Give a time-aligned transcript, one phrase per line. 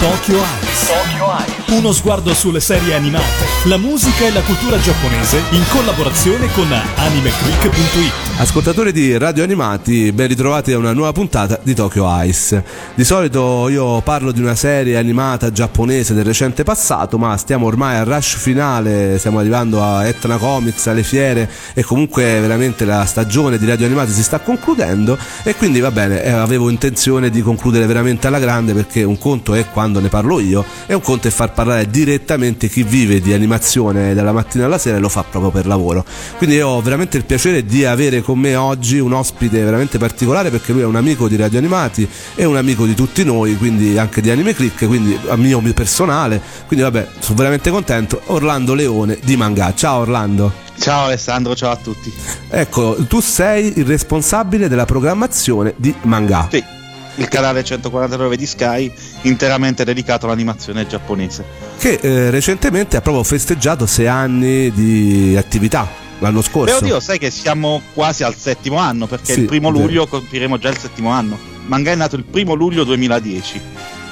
[0.00, 0.88] Tokyo Eyes.
[0.88, 1.65] Tokyo Eyes.
[1.68, 8.12] Uno sguardo sulle serie animate, la musica e la cultura giapponese in collaborazione con AnimeClick.it.
[8.38, 12.62] Ascoltatori di Radio Animati, ben ritrovati a una nuova puntata di Tokyo Ice.
[12.94, 17.96] Di solito io parlo di una serie animata giapponese del recente passato, ma stiamo ormai
[17.96, 23.58] al rush finale, stiamo arrivando a Etna Comics, alle fiere e comunque veramente la stagione
[23.58, 27.86] di Radio Animati si sta concludendo e quindi va bene, eh, avevo intenzione di concludere
[27.86, 31.30] veramente alla grande perché un conto è quando ne parlo io e un conto è
[31.30, 35.50] far parlare direttamente chi vive di animazione dalla mattina alla sera e lo fa proprio
[35.50, 36.04] per lavoro.
[36.36, 40.72] Quindi ho veramente il piacere di avere con me oggi un ospite veramente particolare perché
[40.72, 44.20] lui è un amico di Radio Animati e un amico di tutti noi, quindi anche
[44.20, 46.42] di Anime Click, quindi a mio personale.
[46.66, 48.20] Quindi vabbè, sono veramente contento.
[48.26, 49.72] Orlando Leone di Manga.
[49.74, 50.52] Ciao Orlando.
[50.78, 52.12] Ciao Alessandro, ciao a tutti.
[52.50, 56.48] Ecco, tu sei il responsabile della programmazione di Manga.
[56.50, 56.75] Sì
[57.16, 61.44] il canale 149 di Sky interamente dedicato all'animazione giapponese.
[61.78, 65.86] Che eh, recentemente ha proprio festeggiato sei anni di attività
[66.18, 66.78] l'anno scorso.
[66.78, 70.58] Beh, oddio, sai che siamo quasi al settimo anno perché sì, il primo luglio compiremo
[70.58, 71.38] già il settimo anno.
[71.66, 73.60] Manga è nato il primo luglio 2010.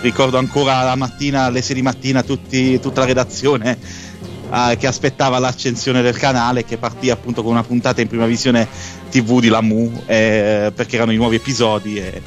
[0.00, 3.78] Ricordo ancora la mattina, alle 6 di mattina, tutti, tutta la redazione
[4.52, 8.68] eh, che aspettava l'accensione del canale che partì appunto con una puntata in prima visione
[9.10, 12.22] TV di Lamu eh, perché erano i nuovi episodi e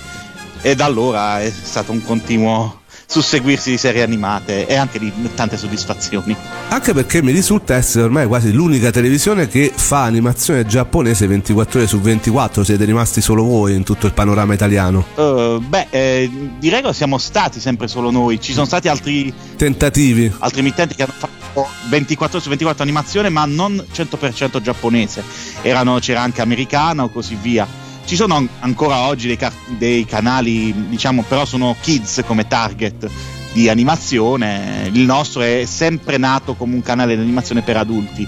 [0.62, 5.56] e da allora è stato un continuo susseguirsi di serie animate e anche di tante
[5.56, 6.36] soddisfazioni.
[6.68, 11.88] Anche perché mi risulta essere ormai quasi l'unica televisione che fa animazione giapponese 24 ore
[11.88, 15.06] su 24, siete rimasti solo voi in tutto il panorama italiano?
[15.16, 20.32] Uh, beh, eh, direi che siamo stati sempre solo noi, ci sono stati altri tentativi,
[20.40, 25.24] altri emittenti che hanno fatto 24 ore su 24 animazione ma non 100% giapponese,
[25.62, 30.74] Erano, c'era anche americana o così via ci sono ancora oggi dei, ca- dei canali,
[30.88, 33.10] diciamo, però sono kids come target
[33.52, 34.90] di animazione.
[34.94, 38.26] Il nostro è sempre nato come un canale di animazione per adulti.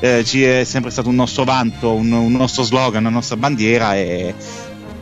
[0.00, 3.94] Eh, ci è sempre stato un nostro vanto, un, un nostro slogan, una nostra bandiera
[3.94, 4.34] e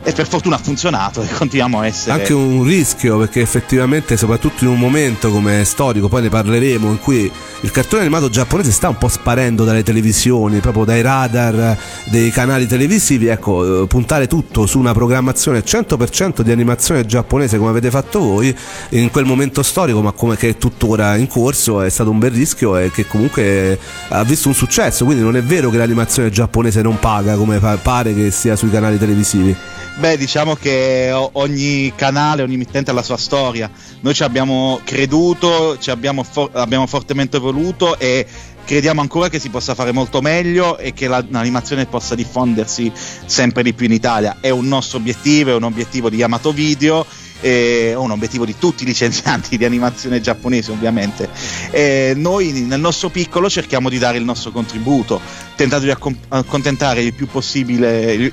[0.03, 4.63] e per fortuna ha funzionato e continuiamo a essere anche un rischio perché effettivamente soprattutto
[4.63, 7.31] in un momento come storico poi ne parleremo in cui
[7.63, 12.65] il cartone animato giapponese sta un po' sparendo dalle televisioni proprio dai radar dei canali
[12.65, 13.27] televisivi.
[13.27, 18.55] Ecco eh, puntare tutto su una programmazione 100% di animazione giapponese come avete fatto voi
[18.89, 22.31] in quel momento storico ma come che è tuttora in corso è stato un bel
[22.31, 23.77] rischio e che comunque
[24.09, 25.05] ha visto un successo.
[25.05, 28.97] Quindi non è vero che l'animazione giapponese non paga come pare che sia sui canali
[28.97, 29.55] televisivi
[29.97, 33.69] Beh, diciamo che ogni canale, ogni mittente ha la sua storia.
[33.99, 38.25] Noi ci abbiamo creduto, ci abbiamo, for- abbiamo fortemente voluto e
[38.65, 42.91] crediamo ancora che si possa fare molto meglio e che l'animazione possa diffondersi
[43.25, 44.37] sempre di più in Italia.
[44.39, 47.05] È un nostro obiettivo, è un obiettivo di Yamato Video
[47.41, 51.27] è un obiettivo di tutti i licenzianti di animazione giapponese ovviamente
[51.71, 55.19] e noi nel nostro piccolo cerchiamo di dare il nostro contributo
[55.55, 55.91] tentando di
[56.29, 58.31] accontentare il più possibile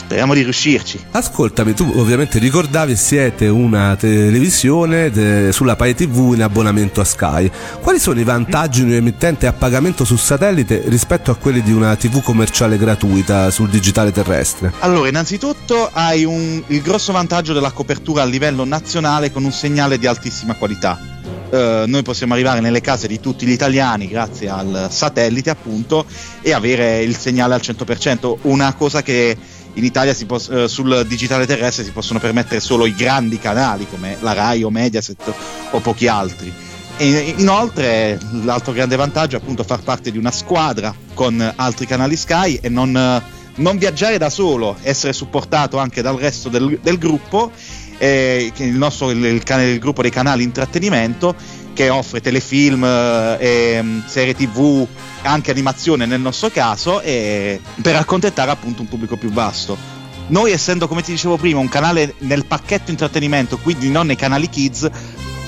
[0.00, 0.98] Speriamo di riuscirci.
[1.10, 7.50] Ascoltami, tu ovviamente ricordavi siete una televisione de, sulla Pai TV in abbonamento a Sky.
[7.82, 11.72] Quali sono i vantaggi di un emittente a pagamento su satellite rispetto a quelli di
[11.72, 14.72] una TV commerciale gratuita sul digitale terrestre?
[14.78, 19.98] Allora, innanzitutto hai un, il grosso vantaggio della copertura a livello nazionale con un segnale
[19.98, 20.98] di altissima qualità.
[21.50, 26.06] Uh, noi possiamo arrivare nelle case di tutti gli italiani grazie al satellite appunto
[26.42, 29.36] e avere il segnale al 100%, una cosa che
[29.74, 34.16] in Italia pos- eh, sul digitale terrestre si possono permettere solo i grandi canali come
[34.20, 35.34] la Rai o Mediaset
[35.70, 36.52] o pochi altri.
[36.96, 42.14] E inoltre l'altro grande vantaggio è appunto far parte di una squadra con altri canali
[42.14, 43.22] Sky e non,
[43.54, 47.52] non viaggiare da solo, essere supportato anche dal resto del, del gruppo,
[47.96, 51.34] eh, il, nostro, il, il, il, gruppo dei canali intrattenimento
[51.80, 54.86] che offre telefilm, eh, serie tv,
[55.22, 59.78] anche animazione nel nostro caso, per accontentare appunto un pubblico più vasto.
[60.26, 64.50] Noi essendo, come ti dicevo prima, un canale nel pacchetto intrattenimento, quindi non nei canali
[64.50, 64.90] kids,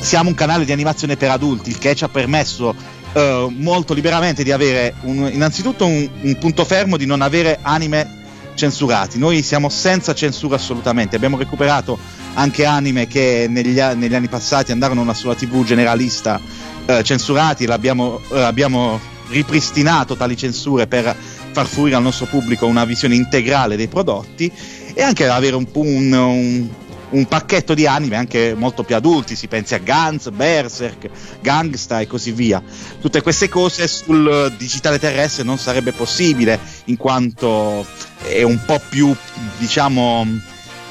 [0.01, 2.75] siamo un canale di animazione per adulti, il che ci ha permesso
[3.13, 8.22] eh, molto liberamente di avere un, innanzitutto un, un punto fermo di non avere anime
[8.55, 9.19] censurati.
[9.19, 11.17] Noi siamo senza censura assolutamente.
[11.17, 11.99] Abbiamo recuperato
[12.35, 16.41] anche anime che negli, negli anni passati andarono sola TV generalista
[16.87, 17.67] eh, censurati.
[17.67, 21.15] L'abbiamo, eh, abbiamo ripristinato tali censure per
[21.53, 24.51] far fruire al nostro pubblico una visione integrale dei prodotti
[24.95, 26.69] e anche avere un, un, un,
[27.13, 31.09] un pacchetto di anime anche molto più adulti, si pensi a Guns, Berserk,
[31.41, 32.63] Gangsta e così via.
[33.01, 37.87] Tutte queste cose sul digitale terrestre non sarebbe possibile in quanto
[38.23, 39.15] è un po' più,
[39.59, 40.27] diciamo,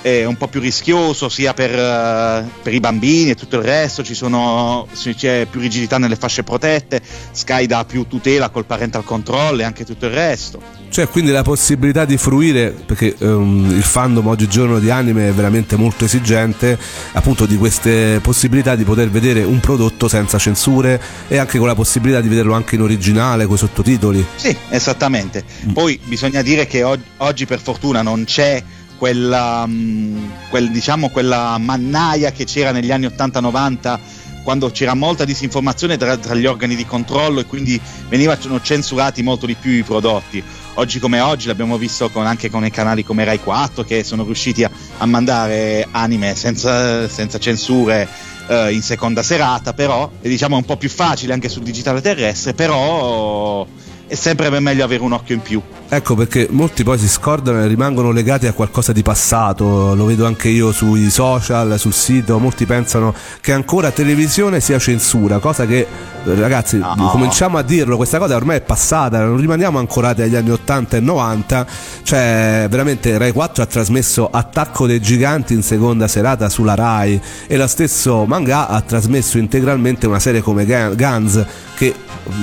[0.02, 4.04] è un po' più rischioso sia per, uh, per, i bambini e tutto il resto,
[4.04, 7.02] ci sono, c'è più rigidità nelle fasce protette,
[7.32, 10.62] Sky dà più tutela col parental control e anche tutto il resto.
[10.90, 15.78] C'è quindi la possibilità di fruire, perché um, il fandom oggigiorno di anime è veramente
[15.78, 16.78] molto esigente,
[17.14, 21.76] appunto di queste possibilità di poter vedere un prodotto senza censure e anche con la
[21.76, 24.26] possibilità di vederlo anche in originale, con i sottotitoli.
[24.36, 25.46] Sì, esattamente.
[25.68, 25.72] Mm.
[25.72, 28.62] Poi bisogna dire che og- oggi per fortuna non c'è
[29.02, 34.00] quella, um, quel, diciamo, quella mannaia che c'era negli anni 80-90
[34.44, 39.48] quando c'era molta disinformazione tra, tra, gli organi di controllo e quindi venivano censurati molto
[39.48, 40.44] di più i prodotti.
[40.76, 44.24] Oggi come oggi l'abbiamo visto con, anche con i canali come Rai 4 che sono
[44.24, 44.70] riusciti a,
[45.00, 48.08] a mandare anime senza, senza censure
[48.50, 52.54] eh, in seconda serata, però diciamo è un po' più facile anche sul digitale terrestre,
[52.54, 53.66] però
[54.06, 55.60] è sempre meglio avere un occhio in più.
[55.94, 60.26] Ecco perché molti poi si scordano e rimangono legati a qualcosa di passato, lo vedo
[60.26, 65.86] anche io sui social, sul sito, molti pensano che ancora televisione sia censura, cosa che
[66.24, 66.96] ragazzi no.
[67.12, 71.00] cominciamo a dirlo, questa cosa ormai è passata, non rimaniamo ancorati agli anni 80 e
[71.02, 71.68] 90,
[72.04, 77.58] cioè veramente Rai 4 ha trasmesso Attacco dei Giganti in seconda serata sulla Rai e
[77.58, 80.66] lo stesso manga ha trasmesso integralmente una serie come
[80.96, 81.46] Guns
[81.76, 81.94] che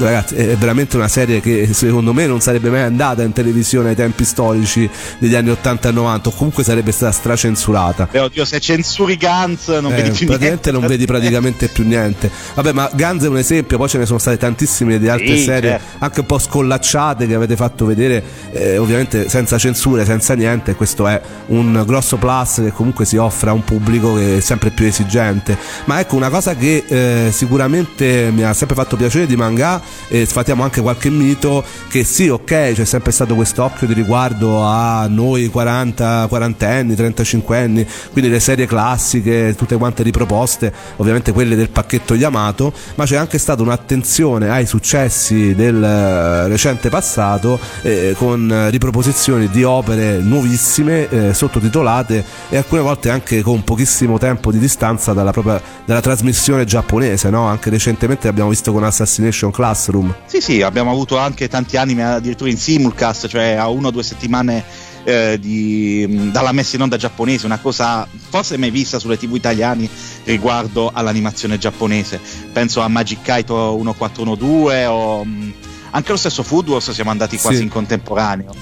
[0.01, 3.95] ragazzi è veramente una serie che secondo me non sarebbe mai andata in televisione ai
[3.95, 8.09] tempi storici degli anni 80 e 90 o comunque sarebbe stata stracensurata.
[8.11, 12.31] Beh oddio se censuri Guns non eh, vedi più niente non vedi praticamente più niente.
[12.55, 15.45] Vabbè ma Guns è un esempio poi ce ne sono state tantissime di altre sì,
[15.45, 16.05] serie certo.
[16.05, 21.07] anche un po' scollacciate che avete fatto vedere eh, ovviamente senza censure senza niente questo
[21.07, 24.87] è un grosso plus che comunque si offre a un pubblico che è sempre più
[24.87, 25.57] esigente.
[25.85, 30.27] Ma ecco una cosa che eh, sicuramente mi ha sempre fatto piacere di manga e
[30.27, 35.07] sfatiamo anche qualche mito che sì ok c'è sempre stato questo occhio di riguardo a
[35.09, 41.57] noi 40 40 anni 35 anni quindi le serie classiche tutte quante riproposte ovviamente quelle
[41.57, 48.15] del pacchetto Yamato ma c'è anche stata un'attenzione ai successi del eh, recente passato eh,
[48.17, 54.59] con riproposizioni di opere nuovissime eh, sottotitolate e alcune volte anche con pochissimo tempo di
[54.59, 57.47] distanza dalla, propria, dalla trasmissione giapponese no?
[57.47, 60.15] anche recentemente l'abbiamo visto con Assassination Classroom.
[60.27, 64.03] Sì, sì, abbiamo avuto anche tanti anime addirittura in simulcast, cioè a una o due
[64.03, 64.63] settimane
[65.05, 69.89] eh, di, dalla messa in onda giapponese, una cosa forse mai vista sulle tv italiane
[70.25, 72.21] riguardo all'animazione giapponese.
[72.53, 75.53] Penso a Magic Kaito 1412 o mh,
[75.91, 77.63] anche lo stesso Food Wars siamo andati quasi sì.
[77.63, 78.55] in contemporaneo.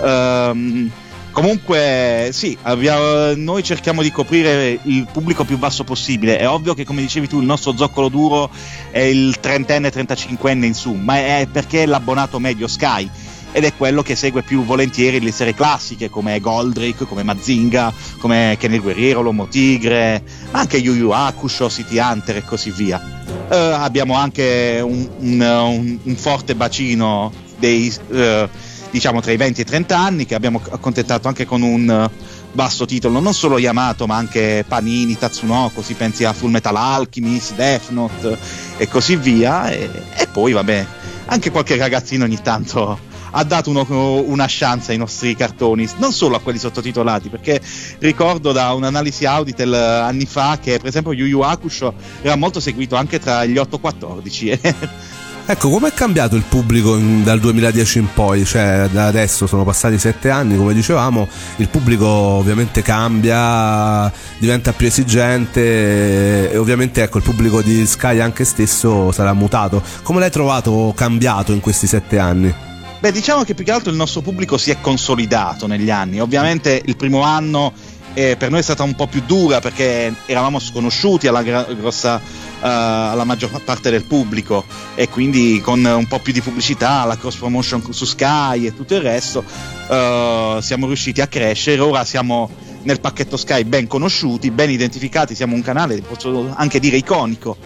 [0.00, 0.90] Um,
[1.32, 6.38] Comunque, sì, abbiamo, noi cerchiamo di coprire il pubblico più basso possibile.
[6.38, 8.50] È ovvio che, come dicevi tu, il nostro zoccolo duro
[8.90, 13.08] è il trentenne, trentacinquenne in su, ma è perché è l'abbonato medio Sky
[13.52, 18.56] ed è quello che segue più volentieri le serie classiche come Goldrick, come Mazinga, come
[18.58, 23.00] Ken il Guerriero, l'Uomo Tigre, anche Yu Yu Hakusho, City Hunter e così via.
[23.48, 27.92] Uh, abbiamo anche un, un, un, forte bacino dei...
[28.08, 28.48] Uh,
[28.90, 32.10] diciamo tra i 20 e i 30 anni che abbiamo accontentato anche con un eh,
[32.52, 37.54] basso titolo non solo Yamato ma anche Panini, Tatsunoko si pensi a Full Metal Alchemist,
[37.54, 38.36] Death Note
[38.76, 40.86] e così via e, e poi vabbè
[41.26, 43.86] anche qualche ragazzino ogni tanto ha dato uno,
[44.26, 47.60] una chance ai nostri cartoni, non solo a quelli sottotitolati, perché
[47.98, 52.96] ricordo da un'analisi Auditel anni fa che per esempio Yu Yu Hakusho era molto seguito
[52.96, 55.18] anche tra gli 8-14
[55.50, 58.44] Ecco, com'è cambiato il pubblico in, dal 2010 in poi?
[58.44, 61.26] Cioè, da adesso sono passati sette anni, come dicevamo,
[61.56, 68.44] il pubblico ovviamente cambia, diventa più esigente e ovviamente ecco, il pubblico di Sky anche
[68.44, 69.82] stesso sarà mutato.
[70.04, 72.69] Come l'hai trovato cambiato in questi sette anni?
[73.00, 76.20] Beh, diciamo che più che altro il nostro pubblico si è consolidato negli anni.
[76.20, 77.72] Ovviamente il primo anno
[78.12, 82.16] eh, per noi è stata un po' più dura perché eravamo sconosciuti alla gra- grossa
[82.16, 87.16] uh, alla maggior parte del pubblico e quindi con un po' più di pubblicità, la
[87.16, 92.50] cross promotion su Sky e tutto il resto uh, siamo riusciti a crescere, ora siamo
[92.82, 97.56] nel pacchetto Sky ben conosciuti, ben identificati, siamo un canale, posso anche dire iconico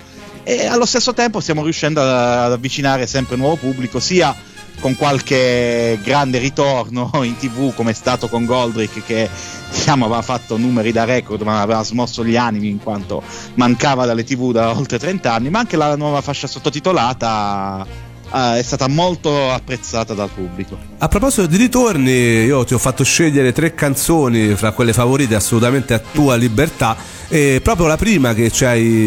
[0.44, 6.38] e allo stesso tempo stiamo riuscendo ad avvicinare sempre nuovo pubblico sia con qualche grande
[6.38, 9.28] ritorno in tv come è stato con Goldrick che
[9.70, 13.22] diciamo, aveva fatto numeri da record ma aveva smosso gli animi in quanto
[13.54, 18.62] mancava dalle tv da oltre 30 anni ma anche la nuova fascia sottotitolata Uh, è
[18.62, 20.76] stata molto apprezzata dal pubblico.
[20.98, 25.94] A proposito di ritorni, io ti ho fatto scegliere tre canzoni fra quelle favorite assolutamente
[25.94, 26.96] a tua libertà
[27.34, 28.48] e proprio la prima che,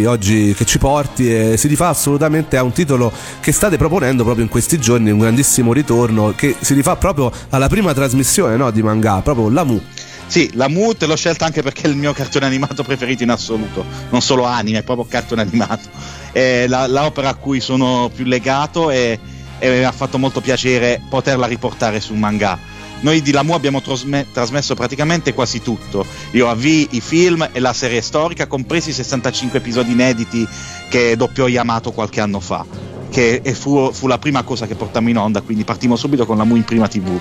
[0.06, 4.44] oggi, che ci porti eh, si rifà assolutamente a un titolo che state proponendo proprio
[4.44, 8.84] in questi giorni, un grandissimo ritorno che si rifà proprio alla prima trasmissione no, di
[8.84, 9.82] manga, proprio Lamu.
[10.26, 13.86] Sì, la Mute l'ho scelta anche perché è il mio cartone animato preferito in assoluto,
[14.10, 15.88] non solo anime, è proprio cartone animato.
[16.34, 19.18] È la, l'opera a cui sono più legato e,
[19.58, 22.60] e mi ha fatto molto piacere poterla riportare su manga.
[23.02, 26.06] Noi di Lamu abbiamo trasme- trasmesso praticamente quasi tutto.
[26.32, 30.48] Io avvi i film e la serie storica, compresi i 65 episodi inediti
[30.90, 32.66] che doppiò Yamato qualche anno fa
[33.10, 36.44] che fu, fu, la prima cosa che portammo in onda, quindi partimmo subito con la
[36.44, 37.18] Mu in prima TV.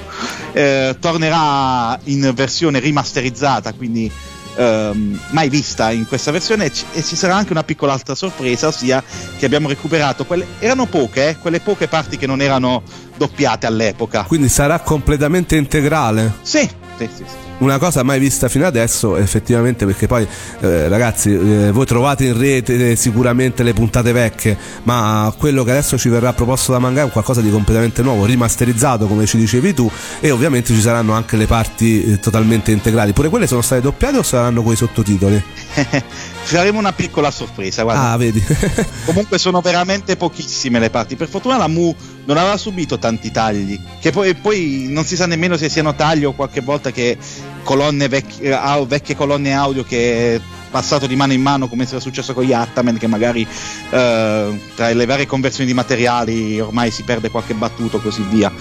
[0.52, 4.10] Eh, tornerà in versione rimasterizzata, quindi
[4.56, 9.02] ehm, mai vista in questa versione e ci sarà anche una piccola altra sorpresa, ossia
[9.38, 12.82] che abbiamo recuperato quelle, erano poche, eh, quelle poche parti che non erano
[13.16, 14.24] doppiate all'epoca.
[14.24, 16.32] Quindi sarà completamente integrale?
[16.42, 17.24] Sì, sì, sì.
[17.26, 20.26] sì una cosa mai vista fino adesso effettivamente perché poi
[20.60, 25.96] eh, ragazzi eh, voi trovate in rete sicuramente le puntate vecchie ma quello che adesso
[25.96, 29.90] ci verrà proposto da Manga è qualcosa di completamente nuovo rimasterizzato come ci dicevi tu
[30.20, 34.18] e ovviamente ci saranno anche le parti eh, totalmente integrali pure quelle sono state doppiate
[34.18, 35.42] o saranno con i sottotitoli?
[36.46, 38.10] faremo una piccola sorpresa guarda.
[38.10, 38.42] ah vedi
[39.04, 41.94] comunque sono veramente pochissime le parti per fortuna la Mu
[42.26, 46.24] non aveva subito tanti tagli che poi, poi non si sa nemmeno se siano tagli
[46.24, 47.16] o qualche volta che
[47.62, 50.40] colonne vecchie, uh, vecchie colonne audio che
[50.70, 54.92] passato di mano in mano come era successo con gli Ataman che magari uh, tra
[54.92, 58.52] le varie conversioni di materiali ormai si perde qualche battuto così via.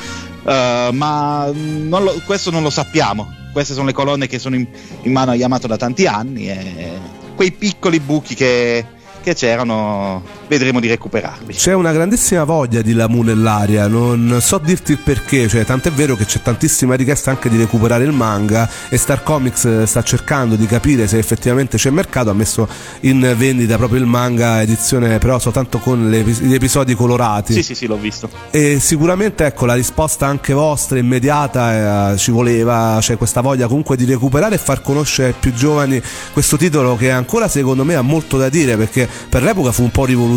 [0.43, 3.43] Uh, ma non lo, questo non lo sappiamo.
[3.51, 4.67] Queste sono le colonne che sono in,
[5.01, 6.99] in mano a Yamato da tanti anni e
[7.35, 8.85] quei piccoli buchi che
[9.25, 11.53] che c'erano, vedremo di recuperarli.
[11.53, 16.15] C'è una grandissima voglia di Lamu nell'aria, non so dirti il perché, cioè, tant'è vero
[16.15, 20.65] che c'è tantissima richiesta anche di recuperare il manga e Star Comics sta cercando di
[20.65, 22.67] capire se effettivamente c'è mercato, ha messo
[23.01, 27.53] in vendita proprio il manga edizione però soltanto con gli episodi colorati.
[27.53, 28.29] Sì, sì, sì, l'ho visto.
[28.51, 33.95] E sicuramente ecco la risposta anche vostra immediata eh, ci voleva, c'è questa voglia comunque
[33.95, 36.01] di recuperare e far conoscere ai più giovani
[36.33, 39.91] questo titolo che ancora secondo me ha molto da dire perché per l'epoca fu un
[39.91, 40.34] po' rivoluzionario,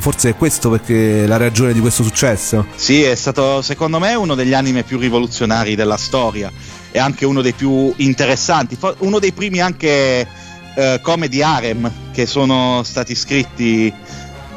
[0.00, 2.66] forse è questo perché la ragione di questo successo.
[2.74, 6.50] Sì, è stato secondo me uno degli anime più rivoluzionari della storia
[6.90, 10.26] e anche uno dei più interessanti, uno dei primi anche
[10.74, 13.92] eh, comedy harem che sono stati scritti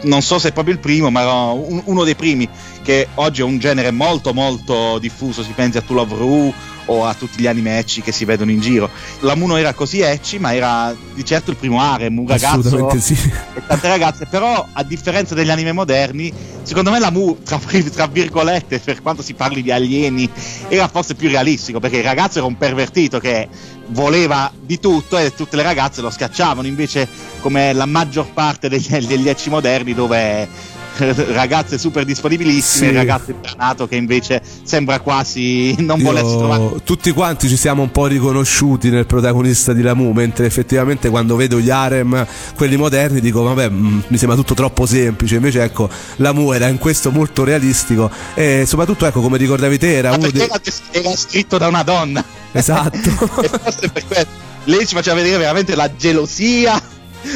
[0.02, 2.48] non so se è proprio il primo, ma uno dei primi,
[2.90, 6.54] che oggi è un genere molto molto diffuso, si pensi a To Love Ru
[6.86, 8.90] o a tutti gli anime ecci che si vedono in giro.
[9.20, 13.00] La Mu non era così ecci, ma era di certo il primo harem, un ragazzo
[13.00, 13.14] sì.
[13.54, 17.60] e tante ragazze, però a differenza degli anime moderni, secondo me la Mu, tra,
[17.94, 20.28] tra, virgolette, per quanto si parli di alieni,
[20.68, 23.48] era forse più realistico, perché il ragazzo era un pervertito che
[23.90, 27.08] voleva di tutto e tutte le ragazze lo scacciavano, invece
[27.40, 30.78] come la maggior parte degli, degli ecci moderni dove
[31.34, 32.96] ragazze super disponibilissime, sì.
[32.96, 36.76] ragazzo imbranato che invece sembra quasi non volersi trovare.
[36.84, 41.60] Tutti quanti ci siamo un po' riconosciuti nel protagonista di Lamu, mentre effettivamente quando vedo
[41.60, 42.26] gli harem,
[42.56, 46.68] quelli moderni, dico vabbè, mh, mm, mi sembra tutto troppo semplice, invece ecco, Lamu era
[46.68, 50.48] in questo molto realistico e soprattutto ecco, come ricordavi te, era Ma uno dei...
[50.92, 52.24] era scritto da una donna.
[52.52, 52.98] Esatto.
[53.42, 56.80] e forse per questo lei ci faceva vedere veramente la gelosia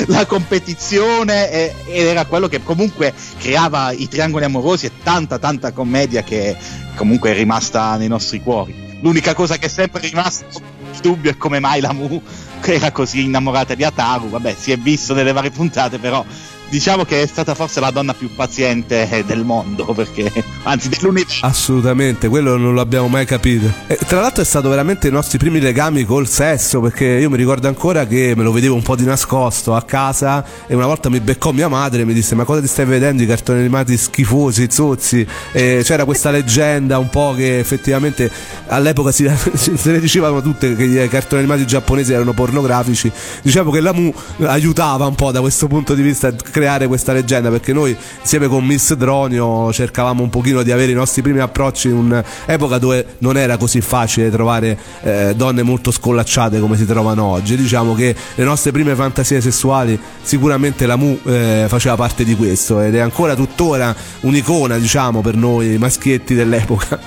[0.08, 5.72] la competizione e, ed era quello che comunque creava i triangoli amorosi e tanta tanta
[5.72, 6.56] commedia che
[6.96, 8.92] comunque è rimasta nei nostri cuori.
[9.02, 10.62] L'unica cosa che è sempre rimasta in
[11.02, 12.22] dubbio è come mai la Mu
[12.66, 16.24] era così innamorata di Ataru, vabbè si è visto nelle varie puntate però
[16.70, 20.32] diciamo che è stata forse la donna più paziente del mondo, perché,
[20.63, 21.46] anzi dell'universo.
[21.46, 23.72] Assolutamente, quello non l'abbiamo mai capito.
[23.88, 27.38] E, tra l'altro è stato veramente i nostri primi legami col sesso, perché io mi
[27.38, 31.10] ricordo ancora che me lo vedevo un po' di nascosto a casa e una volta
[31.10, 33.98] mi beccò mia madre e mi disse ma cosa ti stai vedendo i cartoni animati
[33.98, 35.25] schifosi, zozzi?
[35.51, 38.32] E c'era questa leggenda un po' che effettivamente
[38.67, 43.12] all'epoca si, se ne dicevano tutte che i cartoni animati giapponesi erano pornografici.
[43.41, 47.50] Diciamo che la Mu aiutava un po' da questo punto di vista creare questa leggenda
[47.50, 51.89] perché noi insieme con Miss Dronio cercavamo un pochino di avere i nostri primi approcci
[51.89, 57.25] in un'epoca dove non era così facile trovare eh, donne molto scollacciate come si trovano
[57.25, 57.58] oggi.
[57.58, 62.79] Diciamo che le nostre prime fantasie sessuali sicuramente la Mu eh, faceva parte di questo
[62.79, 66.98] ed è ancora tuttora un'icona diciamo per noi maschietti dell'epoca.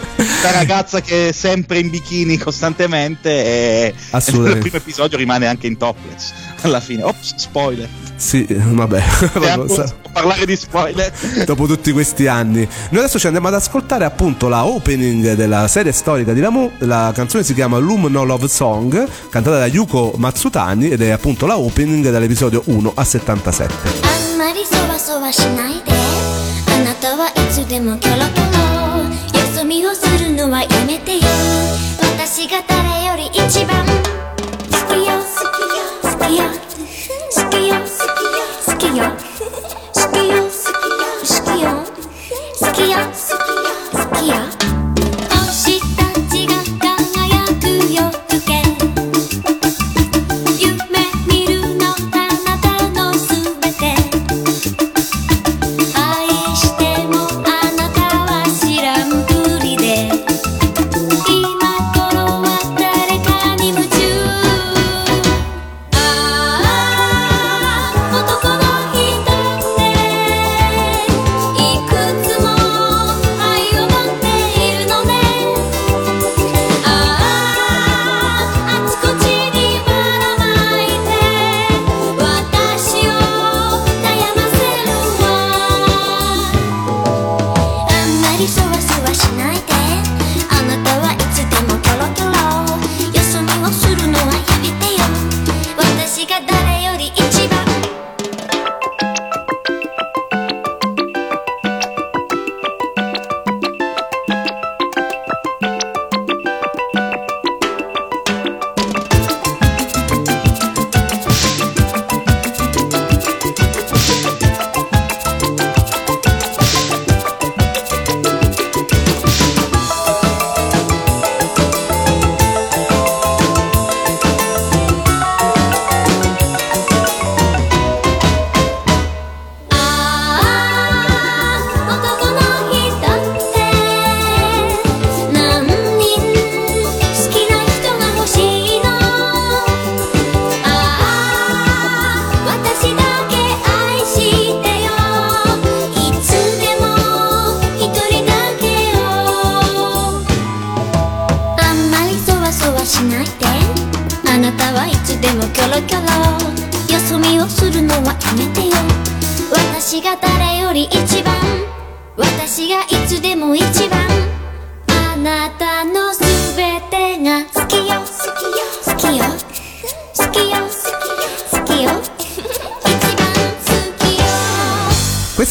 [0.43, 5.67] La ragazza che è sempre in bikini costantemente e, e nel primo episodio rimane anche
[5.67, 7.03] in topless alla fine.
[7.05, 9.04] Ops spoiler sì, vabbè.
[10.12, 11.12] parlare di spoiler.
[11.46, 12.68] Dopo tutti questi anni.
[12.90, 16.72] Noi adesso ci andiamo ad ascoltare appunto la opening della serie storica di Lamu.
[16.80, 21.46] La canzone si chiama Loom No Love Song, cantata da Yuko Matsutani ed è appunto
[21.46, 23.70] la opening dall'episodio 1 a 77.
[24.04, 25.92] あんまりそわそわしないで
[26.68, 31.22] あなたはいつでもキョロキョロ そ見をするのはやめてよ
[32.18, 33.92] 私が誰より一番好
[34.88, 36.44] きよ好きよ好きよ
[37.36, 37.95] 好きよ
[38.97, 39.26] Yeah.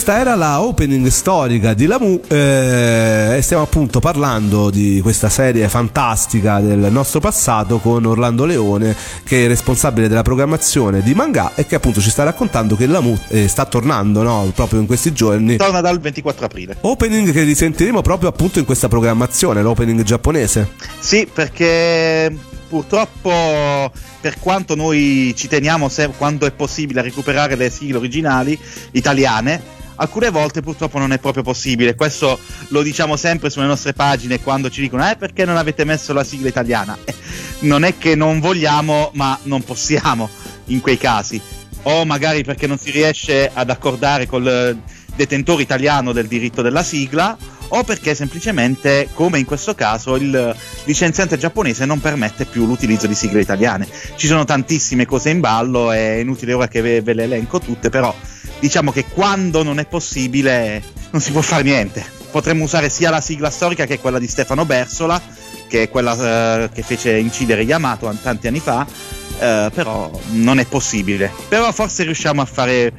[0.05, 5.67] Questa era la opening storica di Lamu eh, e stiamo appunto parlando di questa serie
[5.67, 11.65] fantastica del nostro passato con Orlando Leone che è responsabile della programmazione di manga e
[11.65, 14.51] che appunto ci sta raccontando che Lamu eh, sta tornando no?
[14.53, 15.55] proprio in questi giorni.
[15.55, 16.77] Torna dal 24 aprile.
[16.81, 20.73] Opening che risentiremo proprio appunto in questa programmazione, l'opening giapponese.
[20.99, 22.31] Sì, perché
[22.67, 23.91] purtroppo
[24.21, 28.55] per quanto noi ci teniamo se- quando è possibile a recuperare le sigle originali
[28.91, 31.95] italiane, alcune volte purtroppo non è proprio possibile.
[31.95, 36.13] Questo lo diciamo sempre sulle nostre pagine quando ci dicono eh perché non avete messo
[36.13, 36.97] la sigla italiana?
[37.05, 37.13] Eh,
[37.59, 40.29] non è che non vogliamo, ma non possiamo
[40.65, 41.39] in quei casi.
[41.83, 44.77] O magari perché non si riesce ad accordare col
[45.15, 47.37] detentore italiano del diritto della sigla
[47.69, 53.15] o perché semplicemente, come in questo caso, il licenziante giapponese non permette più l'utilizzo di
[53.15, 53.87] sigle italiane.
[54.15, 57.89] Ci sono tantissime cose in ballo, è inutile ora che ve, ve le elenco tutte,
[57.89, 58.13] però
[58.65, 62.03] diciamo che quando non è possibile non si può fare niente.
[62.31, 65.21] Potremmo usare sia la sigla storica che quella di Stefano Bersola,
[65.67, 68.85] che è quella eh, che fece incidere Yamato an- tanti anni fa,
[69.39, 71.31] eh, però non è possibile.
[71.47, 72.91] Però forse riusciamo a fare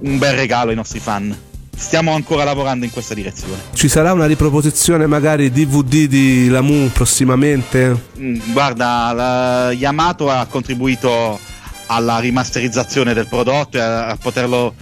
[0.00, 1.34] un bel regalo ai nostri fan.
[1.74, 3.54] Stiamo ancora lavorando in questa direzione.
[3.72, 7.98] Ci sarà una riproposizione magari DVD di Lamu prossimamente?
[8.18, 11.40] Mm, Guarda, la Yamato ha contribuito
[11.86, 14.74] alla rimasterizzazione del prodotto e a poterlo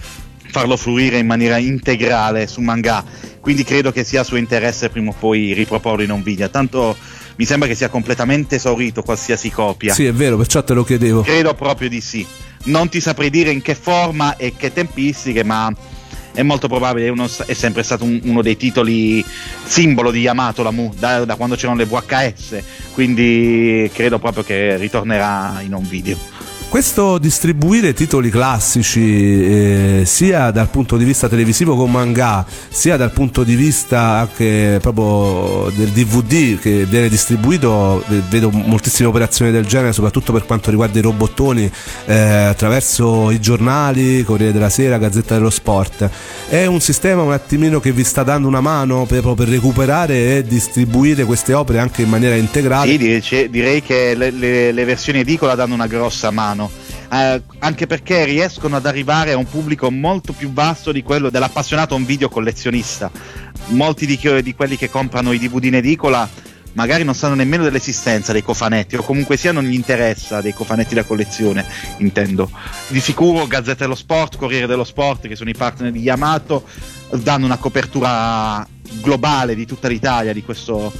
[0.53, 3.03] farlo fruire in maniera integrale su manga.
[3.39, 6.47] Quindi credo che sia suo interesse prima o poi riproporlo in un video.
[6.51, 6.95] Tanto
[7.37, 9.93] mi sembra che sia completamente esaurito qualsiasi copia.
[9.95, 11.21] Sì, è vero, perciò te lo chiedevo.
[11.23, 12.23] Credo proprio di sì.
[12.65, 15.73] Non ti saprei dire in che forma e che tempistiche, ma
[16.33, 17.07] è molto probabile.
[17.07, 19.25] È, uno- è sempre stato un- uno dei titoli
[19.65, 22.61] simbolo di Yamato, la Mu, da, da quando c'erano le VHS.
[22.93, 26.15] Quindi credo proprio che ritornerà in un video.
[26.73, 33.11] Questo distribuire titoli classici eh, sia dal punto di vista televisivo con manga, sia dal
[33.11, 39.93] punto di vista anche proprio del DVD che viene distribuito, vedo moltissime operazioni del genere,
[39.93, 41.71] soprattutto per quanto riguarda i robottoni,
[42.07, 46.09] eh, attraverso i giornali, Corriere della Sera, Gazzetta dello Sport.
[46.49, 50.43] È un sistema un attimino che vi sta dando una mano per, per recuperare e
[50.43, 52.89] distribuire queste opere anche in maniera integrale.
[52.89, 56.61] Sì, dice- direi che le, le- le versioni edicola danno una grossa mano.
[57.11, 61.93] Eh, anche perché riescono ad arrivare a un pubblico molto più vasto di quello dell'appassionato
[61.93, 63.11] a un video collezionista.
[63.67, 66.29] Molti di, di quelli che comprano i DVD in edicola
[66.73, 70.95] magari non sanno nemmeno dell'esistenza dei cofanetti o comunque sia non gli interessa dei cofanetti
[70.95, 71.65] da collezione,
[71.97, 72.49] intendo.
[72.87, 76.65] Di sicuro Gazzetta dello Sport, Corriere dello Sport, che sono i partner di Yamato,
[77.11, 78.65] danno una copertura
[79.01, 80.91] globale di tutta l'Italia di questo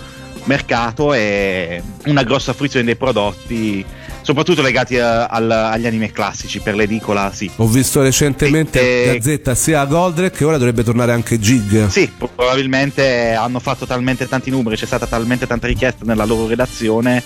[0.46, 3.86] mercato e una grossa fruizione dei prodotti
[4.24, 9.14] soprattutto legati a, al, agli anime classici per l'edicola sì ho visto recentemente e, eh,
[9.14, 14.28] Gazzetta sia a Goldrake che ora dovrebbe tornare anche Gig sì probabilmente hanno fatto talmente
[14.28, 17.22] tanti numeri c'è stata talmente tanta richiesta nella loro redazione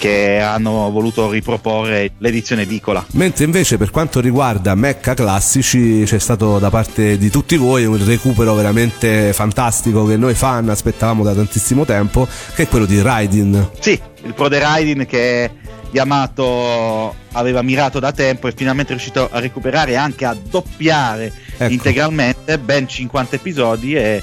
[0.00, 3.04] che hanno voluto riproporre l'edizione edicola.
[3.12, 8.02] Mentre invece per quanto riguarda Mecca classici c'è stato da parte di tutti voi un
[8.02, 13.68] recupero veramente fantastico che noi fan aspettavamo da tantissimo tempo, che è quello di Raidin.
[13.78, 15.50] Sì, il Pro de Raidin che
[15.90, 21.32] Yamato aveva mirato da tempo e finalmente è riuscito a recuperare e anche a doppiare
[21.56, 21.72] ecco.
[21.72, 24.22] integralmente ben 50 episodi e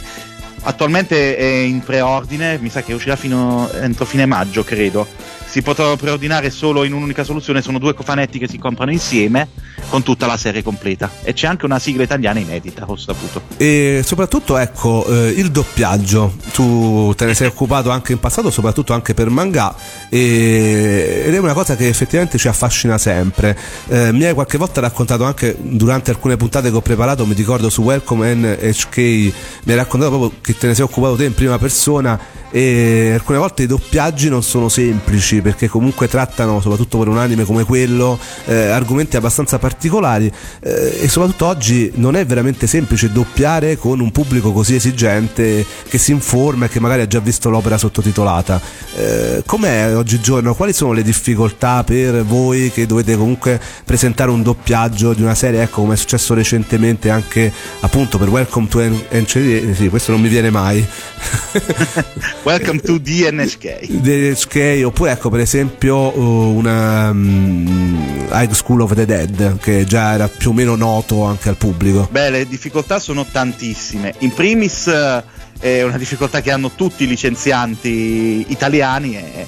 [0.61, 5.07] attualmente è in preordine, mi sa che uscirà fino entro fine maggio, credo
[5.47, 9.47] si potranno preordinare solo in un'unica soluzione, sono due cofanetti che si comprano insieme
[9.89, 13.41] con tutta la serie completa e c'è anche una sigla italiana inedita, ho saputo.
[13.55, 18.93] E soprattutto ecco eh, il doppiaggio, tu te ne sei occupato anche in passato, soprattutto
[18.93, 19.73] anche per manga
[20.09, 21.23] e...
[21.25, 23.57] ed è una cosa che effettivamente ci affascina sempre.
[23.87, 27.69] Eh, mi hai qualche volta raccontato anche durante alcune puntate che ho preparato, mi ricordo
[27.69, 29.33] su Welcome NHK, mi
[29.67, 32.19] hai raccontato proprio che te ne sei occupato te in prima persona
[32.57, 37.43] e alcune volte i doppiaggi non sono semplici perché comunque trattano soprattutto per un anime
[37.43, 40.25] come quello eh, argomenti abbastanza particolari
[40.61, 45.99] eh, e soprattutto oggi non è veramente semplice doppiare con un pubblico così esigente che
[45.99, 48.59] si informa e che magari ha già visto l'opera sottotitolata.
[48.95, 50.55] Eh, com'è oggigiorno?
[50.55, 55.61] Quali sono le difficoltà per voi che dovete comunque presentare un doppiaggio di una serie?
[55.61, 60.27] Ecco come è successo recentemente anche appunto per Welcome to NCD sì questo non mi
[60.27, 60.83] viene mai
[62.47, 63.87] Welcome to DNSK.
[63.87, 70.13] DNSK, oppure ecco per esempio uh, una um, High School of the Dead, che già
[70.13, 72.07] era più o meno noto anche al pubblico.
[72.09, 74.13] Beh, le difficoltà sono tantissime.
[74.19, 75.21] In primis uh,
[75.59, 79.45] è una difficoltà che hanno tutti i licenzianti italiani è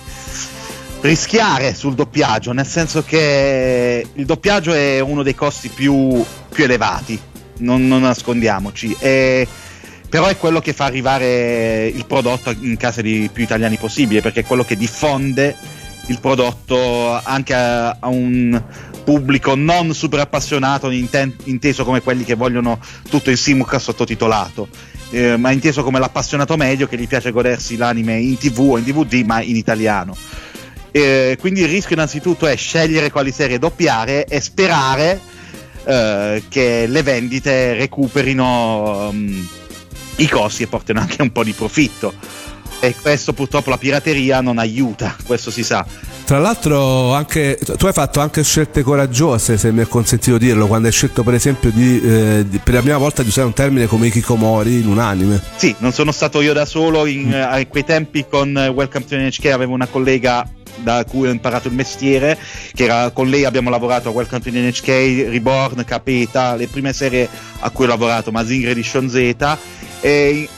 [1.00, 7.18] rischiare sul doppiaggio, nel senso che il doppiaggio è uno dei costi più, più elevati,
[7.60, 8.94] non, non nascondiamoci.
[9.00, 9.48] E
[10.10, 14.42] però è quello che fa arrivare il prodotto in casa di più italiani possibile, perché
[14.42, 15.56] è quello che diffonde
[16.08, 18.62] il prodotto anche a, a un
[19.04, 24.68] pubblico non super appassionato, inten- inteso come quelli che vogliono tutto il simulcast sottotitolato,
[25.12, 28.84] eh, ma inteso come l'appassionato medio che gli piace godersi l'anime in tv o in
[28.84, 30.16] dvd, ma in italiano.
[30.92, 35.20] Eh, quindi il rischio innanzitutto è scegliere quali serie doppiare e sperare
[35.86, 39.48] eh, che le vendite recuperino um,
[40.20, 42.14] i costi e portano anche un po' di profitto.
[42.82, 45.86] E questo purtroppo la pirateria non aiuta, questo si sa.
[46.24, 50.88] Tra l'altro anche, tu hai fatto anche scelte coraggiose, se mi è consentito dirlo, quando
[50.88, 53.88] hai scelto per esempio di, eh, di, per la prima volta di usare un termine
[53.88, 55.42] come Ikikomori in un anime.
[55.58, 57.34] Sì, non sono stato io da solo, in, mm.
[57.34, 60.48] a quei tempi con Welcome to NHK avevo una collega
[60.82, 62.38] da cui ho imparato il mestiere,
[62.74, 67.28] che era, con lei abbiamo lavorato a Welcome to NHK, Reborn, Capeta, le prime serie
[67.60, 69.58] a cui ho lavorato, Mazinger di Z
[70.02, 70.50] e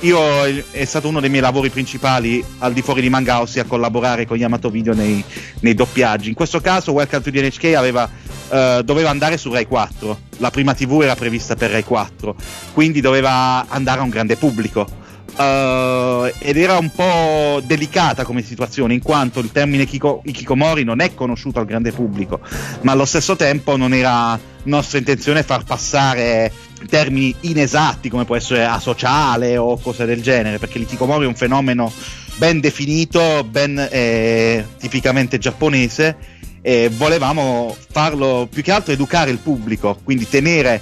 [0.00, 4.26] io è stato uno dei miei lavori principali al di fuori di Manga, ossia collaborare
[4.26, 5.22] con Yamato Video nei,
[5.60, 6.28] nei doppiaggi.
[6.28, 8.08] In questo caso, Welcome to the NHK aveva,
[8.48, 10.18] uh, doveva andare su Rai 4.
[10.38, 12.34] La prima TV era prevista per Rai 4,
[12.72, 15.00] quindi doveva andare a un grande pubblico.
[15.32, 21.00] Uh, ed era un po' delicata come situazione in quanto il termine Kiko, Ikikomori non
[21.00, 22.38] è conosciuto al grande pubblico
[22.82, 26.52] ma allo stesso tempo non era nostra intenzione far passare
[26.88, 31.92] termini inesatti come può essere asociale o cose del genere, perché l'ikikomori è un fenomeno
[32.36, 36.16] ben definito, ben eh, tipicamente giapponese
[36.62, 40.80] e volevamo farlo più che altro educare il pubblico, quindi tenere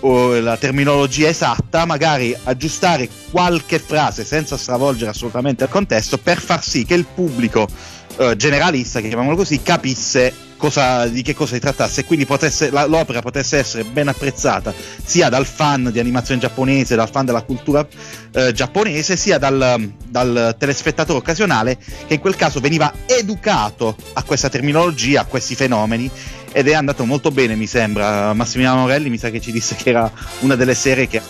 [0.00, 6.64] uh, la terminologia esatta, magari aggiustare qualche frase senza stravolgere assolutamente il contesto per far
[6.64, 7.68] sì che il pubblico
[8.16, 12.84] uh, generalista, chiamiamolo così, capisse cosa, di che cosa si trattasse e quindi potesse, la,
[12.84, 17.86] l'opera potesse essere ben apprezzata sia dal fan di animazione giapponese, dal fan della cultura
[18.32, 24.50] eh, giapponese, sia dal, dal, telespettatore occasionale che in quel caso veniva educato a questa
[24.50, 26.10] terminologia, a questi fenomeni
[26.52, 28.34] ed è andato molto bene mi sembra.
[28.34, 31.22] Massimiliano Morelli mi sa che ci disse che era una delle serie che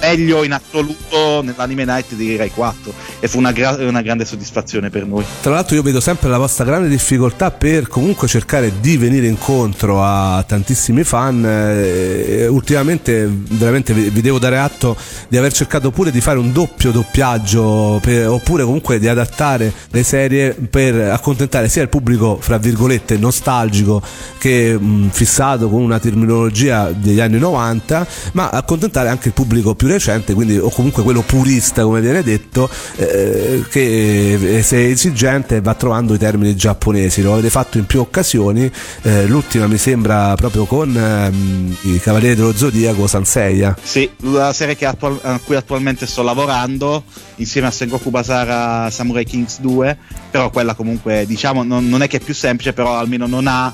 [0.00, 4.90] meglio in assoluto nell'anime night di Rai 4 e fu una, gra- una, grande soddisfazione
[4.90, 5.24] per noi.
[5.40, 10.02] Tra l'altro io vedo sempre la vostra grande difficoltà per comunque cercare di venire incontro
[10.02, 14.96] a tantissimi fan eh, ultimamente veramente vi, vi, devo dare atto
[15.28, 20.02] di aver cercato pure di fare un doppio doppiaggio per, oppure comunque di adattare le
[20.02, 24.02] serie per accontentare sia il pubblico fra virgolette nostalgico
[24.38, 29.88] che mh, fissato con una terminologia degli anni 90 ma accontentare anche il pubblico più
[29.88, 35.74] recente, quindi, o comunque quello purista, come viene detto, eh, che se è esigente va
[35.74, 37.22] trovando i termini giapponesi.
[37.22, 38.70] Lo avete fatto in più occasioni,
[39.02, 43.76] eh, l'ultima mi sembra proprio con ehm, i Cavalieri dello Zodiaco Sanseiya.
[43.82, 47.04] Sì, la serie attual- a cui attualmente sto lavorando
[47.36, 49.98] insieme a Sengoku Basara Samurai Kings 2,
[50.30, 53.72] però quella comunque diciamo non, non è che è più semplice, però almeno non ha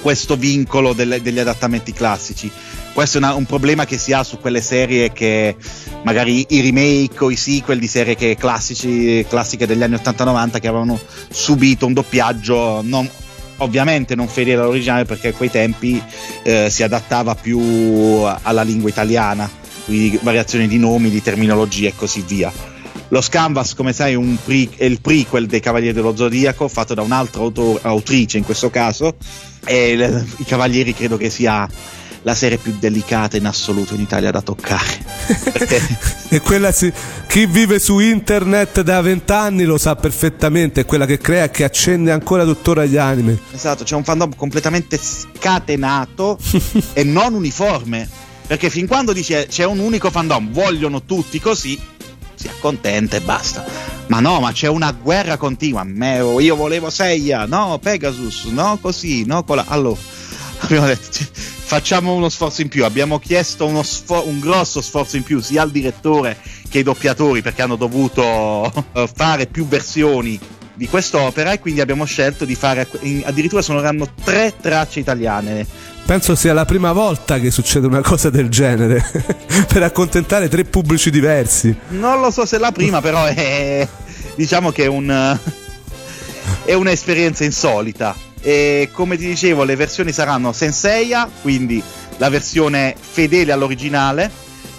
[0.00, 2.50] questo vincolo delle, degli adattamenti classici
[2.98, 5.54] questo è una, un problema che si ha su quelle serie che
[6.02, 10.66] magari i remake o i sequel di serie che classici, classiche degli anni 80-90 che
[10.66, 10.98] avevano
[11.30, 13.08] subito un doppiaggio non,
[13.58, 16.02] ovviamente non fedele all'originale perché a quei tempi
[16.42, 17.60] eh, si adattava più
[18.42, 19.48] alla lingua italiana,
[19.84, 22.52] quindi variazioni di nomi, di terminologia e così via.
[23.10, 27.02] Lo Scanvas, come sai, è, pre- è il prequel dei Cavalieri dello Zodiaco, fatto da
[27.02, 29.14] un'altra autor- autrice in questo caso,
[29.64, 31.68] e le, i Cavalieri credo che sia
[32.22, 35.06] la serie più delicata in assoluto in Italia da toccare.
[36.28, 36.92] e quella si,
[37.26, 41.64] chi vive su internet da vent'anni lo sa perfettamente, è quella che crea e che
[41.64, 43.38] accende ancora tuttora gli anime.
[43.52, 46.38] Esatto, c'è un fandom completamente scatenato
[46.92, 48.26] e non uniforme.
[48.46, 51.78] Perché fin quando dice c'è un unico fandom, vogliono tutti così,
[52.34, 53.64] si accontenta e basta.
[54.06, 55.84] Ma no, ma c'è una guerra continua.
[55.84, 59.66] Meo, io volevo Seiya, no, Pegasus, no, così, no, cola.
[59.68, 60.00] Allora,
[60.60, 61.26] abbiamo detto
[61.68, 62.86] facciamo uno sforzo in più.
[62.86, 66.38] Abbiamo chiesto sfo- un grosso sforzo in più sia al direttore
[66.70, 70.40] che ai doppiatori perché hanno dovuto eh, fare più versioni
[70.72, 72.88] di quest'opera e quindi abbiamo scelto di fare
[73.24, 75.66] addirittura suoneranno tre tracce italiane.
[76.06, 79.04] Penso sia la prima volta che succede una cosa del genere
[79.68, 81.76] per accontentare tre pubblici diversi.
[81.88, 83.86] Non lo so se è la prima, però è
[84.36, 85.38] diciamo che è un
[86.64, 91.82] è un'esperienza insolita e come ti dicevo, le versioni saranno Senseiya, quindi
[92.18, 94.30] la versione fedele all'originale,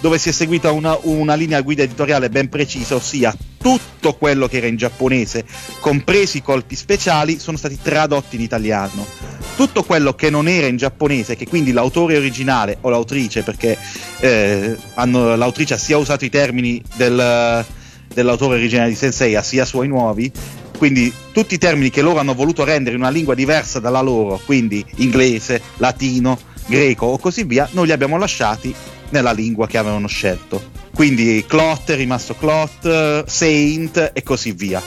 [0.02, 4.58] dove si è seguita una, una, linea guida editoriale ben precisa, ossia tutto quello che
[4.58, 5.44] era in giapponese,
[5.80, 9.06] compresi i colpi speciali, sono stati tradotti in italiano.
[9.56, 13.78] Tutto quello che non era in giapponese, che quindi l'autore originale o l'autrice, perché
[14.20, 17.66] eh, hanno, l'autrice ha sia usato i termini del,
[18.14, 20.32] dell'autore originale di Senseiya, sia suoi nuovi,
[20.80, 24.40] quindi tutti i termini che loro hanno voluto rendere in una lingua diversa dalla loro,
[24.46, 28.74] quindi inglese, latino, greco o così via, noi li abbiamo lasciati
[29.10, 30.72] nella lingua che avevano scelto.
[30.96, 34.82] Quindi Clot è rimasto Clot, Saint e così via.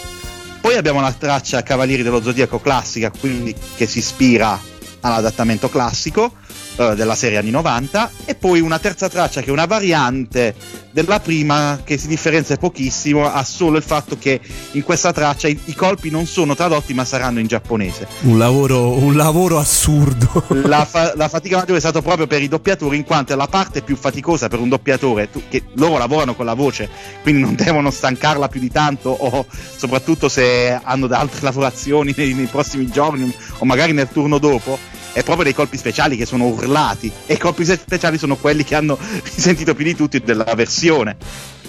[0.63, 4.59] Poi abbiamo la traccia Cavalieri dello Zodiaco classica, quindi che si ispira
[5.01, 6.37] all'adattamento classico
[6.77, 10.55] uh, della serie anni 90 e poi una terza traccia che è una variante
[10.93, 14.41] della prima che si differenzia pochissimo ha solo il fatto che
[14.73, 18.07] in questa traccia i, i colpi non sono tradotti ma saranno in giapponese.
[18.23, 20.45] Un lavoro, un lavoro assurdo.
[20.65, 23.47] La, fa- la, fatica maggiore è stata proprio per i doppiatori in quanto è la
[23.47, 26.89] parte più faticosa per un doppiatore tu- che loro lavorano con la voce
[27.23, 32.35] quindi non devono stancarla più di tanto o soprattutto se hanno da altre lavorazioni nei,
[32.35, 34.79] nei prossimi giorni o magari nel turno dopo
[35.13, 37.11] è proprio dei colpi speciali che sono urlati.
[37.27, 38.99] E i colpi speciali sono quelli che hanno
[39.35, 41.17] risentito più di tutti della versione.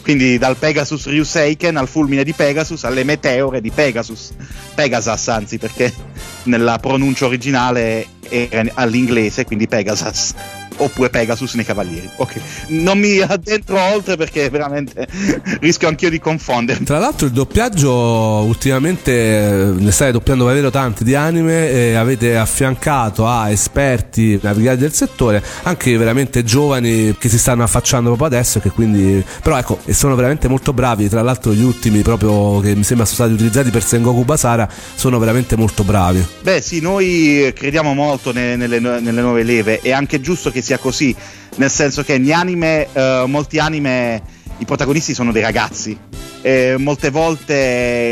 [0.02, 4.32] Quindi dal Pegasus Ryuseiken al fulmine di Pegasus alle meteore di Pegasus.
[4.76, 5.94] Pegasus anzi perché
[6.44, 10.34] nella pronuncia originale era all'inglese quindi Pegasus
[10.78, 12.10] oppure Pegasus nei Cavalieri.
[12.18, 12.36] Ok,
[12.68, 15.08] non mi addentro oltre perché veramente
[15.60, 16.84] rischio anch'io di confondere.
[16.84, 22.38] Tra l'altro, il doppiaggio ultimamente eh, ne state doppiando davvero tanti di anime e avete
[22.38, 28.60] affiancato a esperti navigati del settore, anche veramente giovani che si stanno affacciando proprio adesso.
[28.60, 31.10] Che quindi, però, ecco, e sono veramente molto bravi.
[31.10, 35.20] Tra l'altro, gli ultimi proprio che mi sembra sono stati utilizzati per Sengoku Basara sono
[35.20, 36.26] veramente molto bravi.
[36.42, 39.80] Beh, sì, noi crediamo molto nelle, nelle, nelle nuove leve.
[39.80, 41.15] È anche giusto che sia così,
[41.58, 44.21] nel senso che negli anime, uh, molti anime,
[44.58, 45.97] i protagonisti sono dei ragazzi.
[46.41, 47.54] E molte volte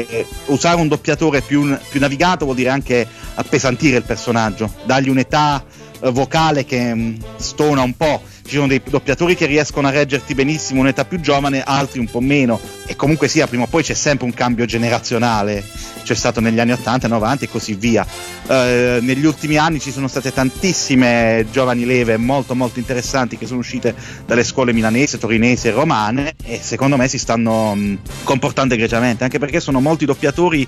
[0.08, 5.64] eh, usare un doppiatore più, più, navigato vuol dire anche appesantire il personaggio, dargli un'età
[6.00, 8.22] uh, vocale che um, stona un po'.
[8.52, 12.20] Ci sono dei doppiatori che riescono a reggerti benissimo un'età più giovane, altri un po'
[12.20, 12.60] meno.
[12.86, 15.64] E comunque sia, prima o poi c'è sempre un cambio generazionale.
[16.04, 18.06] C'è stato negli anni 80, 90 e così via.
[18.48, 23.60] Eh, negli ultimi anni ci sono state tantissime giovani leve molto molto interessanti che sono
[23.60, 29.24] uscite dalle scuole milanesi, torinesi e romane e secondo me si stanno mh, comportando egregiamente,
[29.24, 30.68] anche perché sono molti doppiatori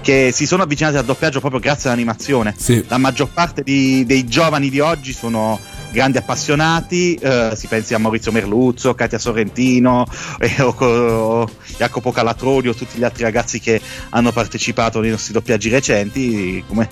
[0.00, 2.54] che si sono avvicinati al doppiaggio proprio grazie all'animazione.
[2.56, 2.82] Sì.
[2.88, 5.60] La maggior parte di- dei giovani di oggi sono
[5.90, 10.06] grandi appassionati, eh, si pensi a Maurizio Merluzzo, Katia Sorrentino,
[10.38, 15.32] eh, o, o Jacopo Calatroni o tutti gli altri ragazzi che hanno partecipato nei nostri
[15.32, 16.88] doppiaggi recenti, come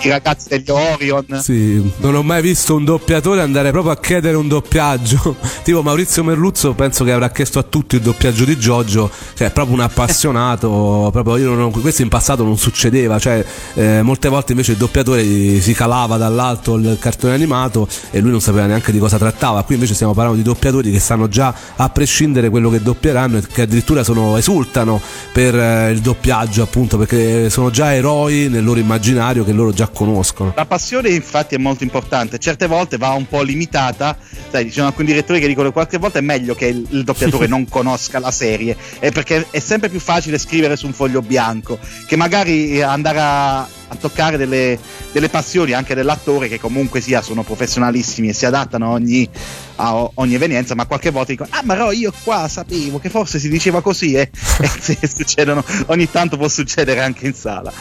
[0.00, 1.40] i ragazzi degli Orion.
[1.40, 5.36] Sì, non ho mai visto un doppiatore andare proprio a chiedere un doppiaggio.
[5.62, 9.50] tipo Maurizio Merluzzo, penso che avrà chiesto a tutti il doppiaggio di Giorgio, cioè è
[9.52, 11.10] proprio un appassionato.
[11.12, 15.22] proprio io non, questo in passato non succedeva, cioè eh, molte volte invece il doppiatore
[15.60, 19.62] si calava dall'alto il cartone animato e lui non sapeva neanche di cosa trattava.
[19.62, 23.42] Qui invece stiamo parlando di doppiatori che sanno già a prescindere quello che doppieranno e
[23.46, 25.00] che addirittura sono, esultano
[25.32, 29.88] per eh, il doppiaggio, appunto, perché sono già eroi nel loro immaginario che loro già
[29.88, 30.52] conoscono.
[30.56, 34.16] La passione infatti è molto importante, certe volte va un po' limitata,
[34.50, 37.04] sai, ci sono alcuni direttori che dicono che qualche volta è meglio che il, il
[37.04, 41.22] doppiatore non conosca la serie, è perché è sempre più facile scrivere su un foglio
[41.22, 44.78] bianco, che magari andare a, a toccare delle,
[45.12, 49.28] delle passioni anche dell'attore che comunque sia sono professionalissimi e si adattano a ogni,
[49.76, 53.38] a ogni evenienza, ma qualche volta dicono, ah ma no, io qua sapevo che forse
[53.38, 57.72] si diceva così e, e sì, succedono, ogni tanto può succedere anche in sala.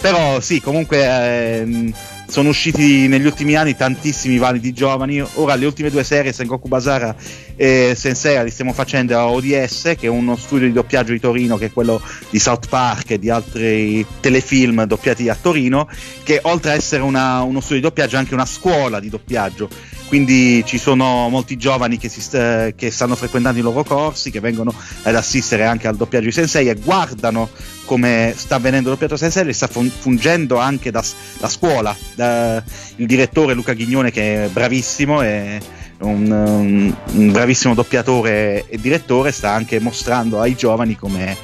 [0.00, 1.92] Però sì, comunque ehm,
[2.28, 5.24] sono usciti negli ultimi anni tantissimi validi giovani.
[5.34, 7.14] Ora le ultime due serie, Sengoku Basara
[7.54, 11.56] e Sensei, li stiamo facendo a ODS, che è uno studio di doppiaggio di Torino,
[11.56, 15.88] che è quello di South Park e di altri telefilm doppiati a Torino,
[16.22, 19.68] che oltre a essere una- uno studio di doppiaggio è anche una scuola di doppiaggio.
[20.08, 24.38] Quindi ci sono molti giovani che, si st- che stanno frequentando i loro corsi, che
[24.38, 27.48] vengono ad assistere anche al doppiaggio di Sensei e guardano
[27.86, 31.02] come sta avvenendo il doppiaggio Sensei, e sta fun- fungendo anche da,
[31.38, 31.96] da scuola.
[32.14, 32.62] Da-
[32.96, 35.58] il direttore Luca Ghignone, che è bravissimo, è
[36.00, 41.36] un, um, un bravissimo doppiatore e direttore, sta anche mostrando ai giovani come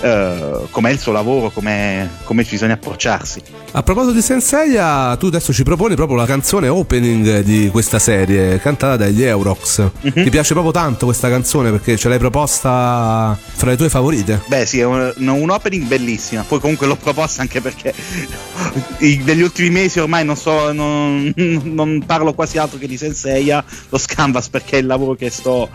[0.00, 2.08] eh, com'è il suo lavoro, come
[2.48, 3.42] bisogna approcciarsi.
[3.72, 8.58] A proposito di Senseiya, tu adesso ci proponi proprio la canzone opening di questa serie,
[8.60, 9.90] cantata dagli Eurox.
[10.00, 10.24] Mhm.
[10.24, 14.42] Ti piace proprio tanto questa canzone perché ce l'hai proposta fra le tue favorite?
[14.46, 16.44] Beh, sì, è un, un opening bellissima.
[16.46, 17.94] Poi comunque l'ho proposta anche perché
[18.98, 23.98] negli ultimi mesi ormai non so, non, non parlo quasi altro che di Senseiya, lo
[23.98, 25.68] Scanvas perché è il lavoro che sto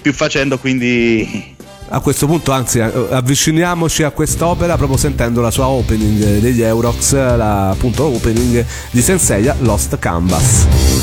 [0.00, 1.53] più facendo, quindi
[1.88, 7.70] A questo punto, anzi, avviciniamoci a quest'opera proprio sentendo la sua opening degli Eurox, la
[7.70, 10.93] appunto opening di Senseiya Lost Canvas.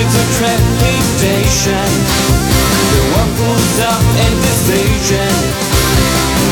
[0.00, 1.90] The classics of trepidation,
[2.90, 5.34] the whirlpools of indecision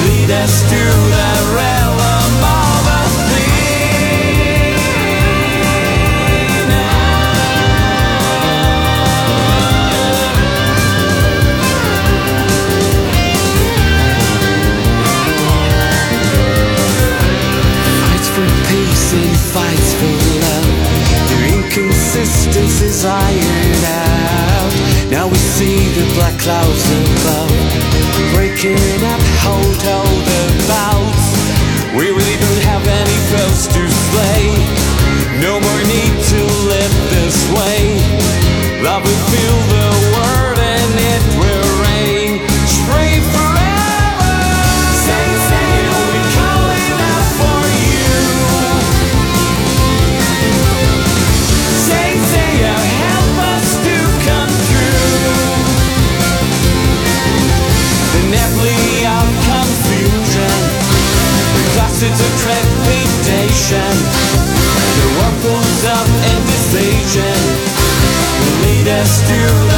[0.04, 1.77] lead us to the realm
[22.58, 25.10] inconsistencies ironed out.
[25.10, 27.50] Now we see the black clouds above,
[28.34, 29.78] breaking up told
[30.66, 31.14] about.
[31.94, 34.42] We really don't have any ghosts to slay.
[35.40, 38.82] No more need to live this way.
[38.82, 39.57] Love will fill
[69.04, 69.77] still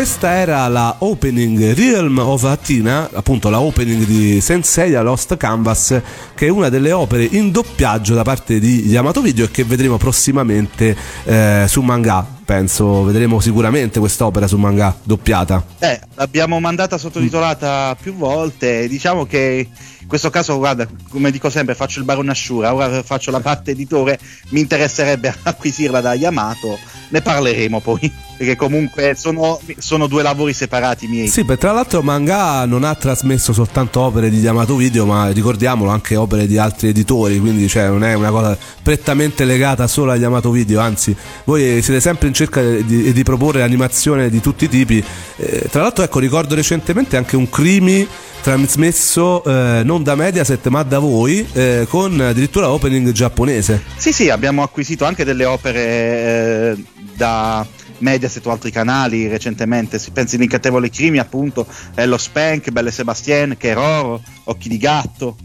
[0.00, 6.00] questa era la opening Realm of Athena, appunto la opening di Sensei a Lost Canvas,
[6.34, 9.98] che è una delle opere in doppiaggio da parte di Yamato Video e che vedremo
[9.98, 12.26] prossimamente eh, su manga.
[12.42, 15.62] Penso, vedremo sicuramente quest'opera su manga doppiata.
[15.80, 18.86] Eh, l'abbiamo mandata sottotitolata più volte.
[18.88, 19.66] Diciamo che
[20.00, 22.74] in questo caso, guarda, come dico sempre, faccio il Barone Ashura.
[22.74, 24.18] Ora faccio la parte editore.
[24.50, 26.78] Mi interesserebbe acquisirla da Yamato.
[27.08, 28.12] Ne parleremo poi.
[28.40, 31.28] Perché comunque sono, sono due lavori separati miei.
[31.28, 35.90] Sì, per tra l'altro Manga non ha trasmesso soltanto opere di Yamato Video, ma ricordiamolo
[35.90, 40.16] anche opere di altri editori, quindi cioè, non è una cosa prettamente legata solo a
[40.16, 41.14] Yamato Video, anzi
[41.44, 45.04] voi siete sempre in cerca di, di proporre animazione di tutti i tipi.
[45.36, 48.06] Eh, tra l'altro ecco, ricordo recentemente anche un crimi
[48.42, 53.82] trasmesso eh, non da Mediaset ma da voi eh, con addirittura opening giapponese.
[53.96, 56.84] Sì, sì, abbiamo acquisito anche delle opere eh,
[57.14, 57.66] da
[57.98, 59.98] Mediaset o altri canali recentemente.
[59.98, 65.36] Si pensi in Incantevoli Crimi, appunto, Ello Spank, Belle Sebastien, Keroro, Occhi di Gatto.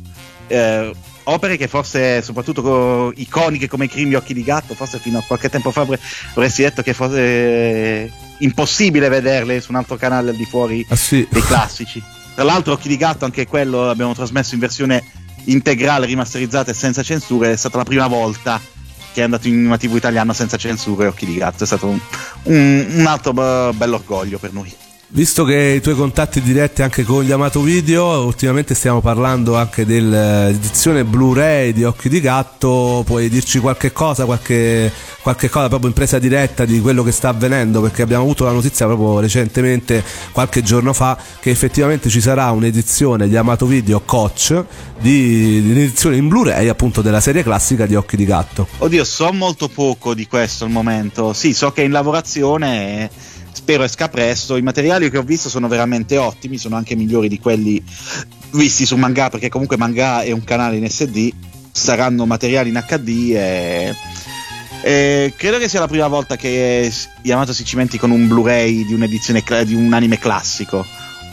[0.48, 0.92] eh,
[1.28, 5.24] opere che forse, soprattutto co- iconiche come i Crimi Occhi di Gatto, forse fino a
[5.26, 6.00] qualche tempo fa avre-
[6.32, 10.96] avresti detto che fosse eh, impossibile vederle su un altro canale al di fuori Ah
[10.96, 11.28] sì.
[11.30, 12.02] dei classici.
[12.34, 15.04] Tra l'altro, Occhi di Gatto, anche quello l'abbiamo trasmesso in versione
[15.46, 17.52] integrale, rimasterizzata e senza censure.
[17.52, 18.60] È stata la prima volta
[19.14, 21.08] che è andato in una TV italiana senza censure.
[21.08, 22.00] Occhi di Gatto è stato un,
[22.44, 24.74] un, un altro be- bell'orgoglio per noi.
[25.10, 31.06] Visto che i tuoi contatti diretti anche con Yamato Video, ultimamente stiamo parlando anche dell'edizione
[31.06, 34.92] Blu-ray di Occhi di Gatto, puoi dirci qualche cosa, qualche,
[35.22, 37.82] qualche cosa proprio in presa diretta di quello che sta avvenendo?
[37.82, 43.26] Perché abbiamo avuto la notizia proprio recentemente, qualche giorno fa, che effettivamente ci sarà un'edizione
[43.26, 44.64] Yamato Video Coach
[45.00, 48.68] di, di un'edizione in Blu-ray appunto della serie classica di Occhi di Gatto.
[48.80, 51.32] Oddio, so molto poco di questo al momento.
[51.32, 53.04] Sì, so che è in lavorazione.
[53.04, 54.58] e Spero esca presto.
[54.58, 57.82] I materiali che ho visto sono veramente ottimi, sono anche migliori di quelli
[58.52, 61.32] visti su Manga, perché comunque Manga è un canale in SD.
[61.72, 63.96] Saranno materiali in HD e,
[64.84, 66.92] e credo che sia la prima volta che
[67.22, 68.98] Yamato si cimenti con un Blu-ray di
[69.66, 70.86] di un anime classico.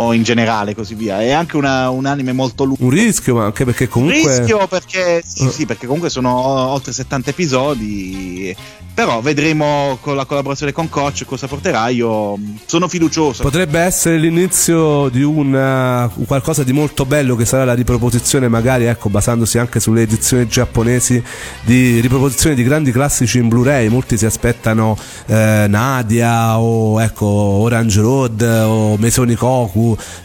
[0.03, 1.21] O in generale così via.
[1.21, 2.85] È anche una, un anime molto lungo.
[2.85, 4.37] Un rischio, ma anche perché comunque.
[4.37, 8.57] Rischio perché sì, sì, perché comunque sono oltre 70 episodi.
[8.95, 11.89] Però vedremo con la collaborazione con Coach cosa porterà.
[11.89, 13.43] Io sono fiducioso.
[13.43, 19.09] Potrebbe essere l'inizio di una, qualcosa di molto bello che sarà la riproposizione, magari ecco,
[19.09, 21.23] basandosi anche sulle edizioni giapponesi
[21.63, 23.89] di riproposizione di grandi classici in Blu-ray.
[23.89, 24.97] Molti si aspettano
[25.27, 28.97] eh, Nadia o ecco, Orange Road o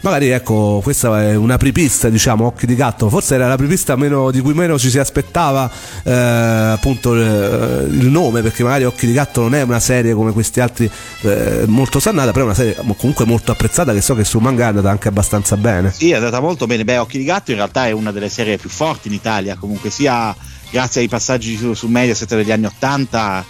[0.00, 3.08] Magari ecco, questa è una pripista, diciamo, Occhi di gatto.
[3.08, 5.70] Forse era la pripista meno, di cui meno ci si aspettava
[6.02, 10.32] eh, appunto eh, il nome, perché magari Occhi di gatto non è una serie come
[10.32, 10.90] questi altri
[11.22, 14.64] eh, molto sannata, però è una serie comunque molto apprezzata che so che su manga
[14.64, 15.92] è andata anche abbastanza bene.
[15.92, 16.84] Sì, è andata molto bene.
[16.84, 19.90] Beh, Occhi di gatto in realtà è una delle serie più forti in Italia, comunque
[19.90, 20.34] sia
[20.70, 23.44] grazie ai passaggi su, su Mediaset degli anni 80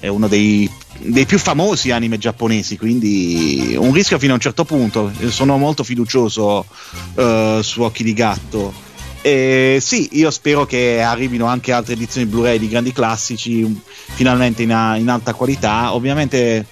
[0.00, 0.68] è uno dei,
[1.02, 5.12] dei, più famosi anime giapponesi, quindi un rischio fino a un certo punto.
[5.28, 6.64] Sono molto fiducioso
[7.14, 8.88] uh, su Occhi di Gatto.
[9.22, 13.80] E sì, io spero che arrivino anche altre edizioni Blu-ray di grandi classici,
[14.14, 15.94] finalmente in, in alta qualità.
[15.94, 16.66] Ovviamente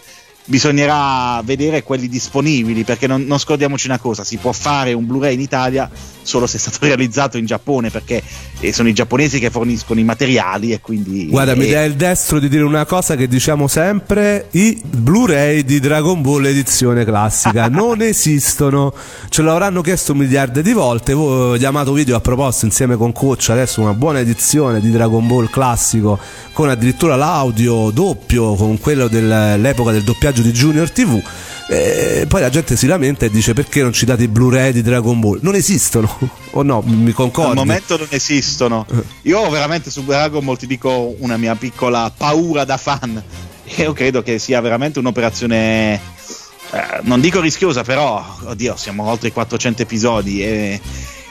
[0.44, 5.34] bisognerà vedere quelli disponibili perché non, non, scordiamoci una cosa si può fare un Blu-ray
[5.34, 5.90] in Italia
[6.28, 8.22] solo se è stato realizzato in Giappone perché
[8.60, 11.94] eh, sono i giapponesi che forniscono i materiali e quindi guarda eh, mi dai il
[11.94, 17.66] destro di dire una cosa che diciamo sempre i Blu-ray di Dragon Ball edizione classica
[17.70, 18.92] non esistono
[19.28, 23.48] ce l'avranno chiesto un miliardo di volte voi Yamato Video ha proposto insieme con Coach
[23.50, 26.18] adesso una buona edizione di Dragon Ball classico
[26.52, 31.22] con addirittura l'audio doppio con quello dell'epoca del doppiaggio di Junior TV.
[31.70, 34.80] E poi la gente si lamenta e dice perché non ci date i Blu-ray di
[34.80, 35.40] Dragon Ball?
[35.42, 36.10] Non esistono,
[36.52, 36.82] o no?
[36.86, 37.50] Mi concordi?
[37.50, 38.86] Al momento non esistono.
[39.22, 43.22] Io veramente su Dragon Ball ti dico una mia piccola paura da fan.
[43.76, 49.32] Io credo che sia veramente un'operazione, eh, non dico rischiosa, però, oddio, siamo oltre i
[49.32, 50.80] 400 episodi e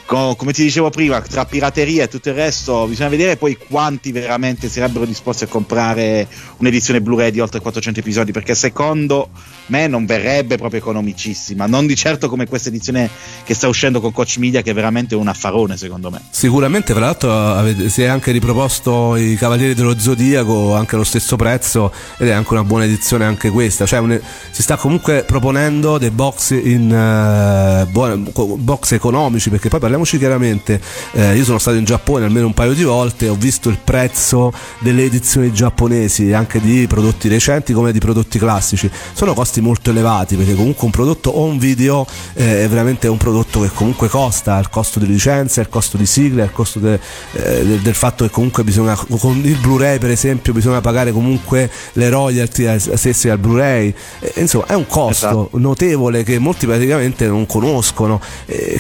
[0.08, 4.70] come ti dicevo prima, tra pirateria e tutto il resto, bisogna vedere poi quanti veramente
[4.70, 6.28] sarebbero disposti a comprare
[6.58, 9.30] un'edizione Blu-ray di oltre 400 episodi, perché secondo
[9.68, 13.10] me non verrebbe proprio economicissima, non di certo come questa edizione
[13.44, 16.22] che sta uscendo con Coach Media, che è veramente un affarone secondo me.
[16.30, 21.92] Sicuramente, tra l'altro, si è anche riproposto i Cavalieri dello Zodiaco anche allo stesso prezzo,
[22.18, 24.18] ed è anche una buona edizione anche questa, cioè un,
[24.52, 30.18] si sta comunque proponendo dei box in uh, buone, box economici, perché poi parliamo parliamoci
[30.18, 30.80] chiaramente,
[31.14, 33.80] eh, io sono stato in Giappone almeno un paio di volte, e ho visto il
[33.84, 39.90] prezzo delle edizioni giapponesi, anche di prodotti recenti come di prodotti classici, sono costi molto
[39.90, 44.08] elevati perché comunque un prodotto o un video eh, è veramente un prodotto che comunque
[44.08, 47.00] costa, il costo di licenza, il costo di sigle, il costo de,
[47.34, 51.70] eh, del, del, fatto che comunque bisogna, con il Blu-ray per esempio, bisogna pagare comunque
[51.94, 53.94] le royalty stesse al Blu-ray,
[54.36, 55.50] insomma è un costo esatto.
[55.54, 58.22] notevole che molti praticamente non conoscono,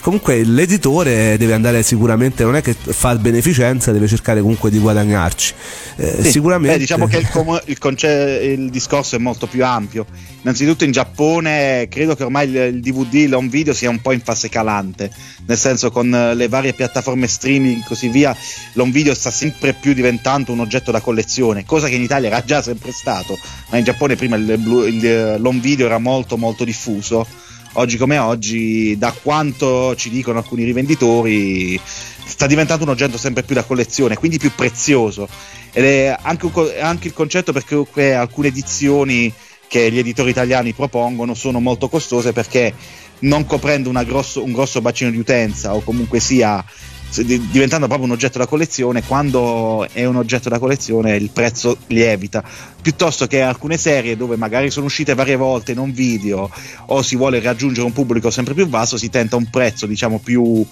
[0.01, 4.79] comunque l'editore settore deve andare sicuramente, non è che fa beneficenza, deve cercare comunque di
[4.79, 5.53] guadagnarci.
[5.95, 6.75] Eh, sì, sicuramente.
[6.75, 10.05] Beh, diciamo che il, com- il, conce- il, discorso è molto più ampio.
[10.41, 14.21] Innanzitutto in Giappone credo che ormai il, il DVD, l'home video sia un po' in
[14.21, 15.11] fase calante,
[15.45, 18.35] nel senso con le varie piattaforme streaming e così via,
[18.73, 22.43] l'home video sta sempre più diventando un oggetto da collezione, cosa che in Italia era
[22.43, 23.37] già sempre stato,
[23.69, 27.25] ma in Giappone prima l'home video era molto molto diffuso
[27.77, 31.79] oggi come oggi, da quanto ci dicono alcuni rivenditori,
[32.25, 35.27] sta diventando un oggetto sempre più da collezione, quindi più prezioso.
[35.71, 39.31] Ed è anche, un, anche il concetto perché alcune edizioni
[39.67, 42.73] che gli editori italiani propongono sono molto costose perché
[43.19, 46.63] non coprendo grosso, un grosso bacino di utenza o comunque sia
[47.09, 52.43] diventando proprio un oggetto da collezione, quando è un oggetto da collezione il prezzo lievita,
[52.81, 56.49] piuttosto che alcune serie dove magari sono uscite varie volte in un video
[56.87, 60.65] o si vuole raggiungere un pubblico sempre più vasto, si tenta un prezzo diciamo più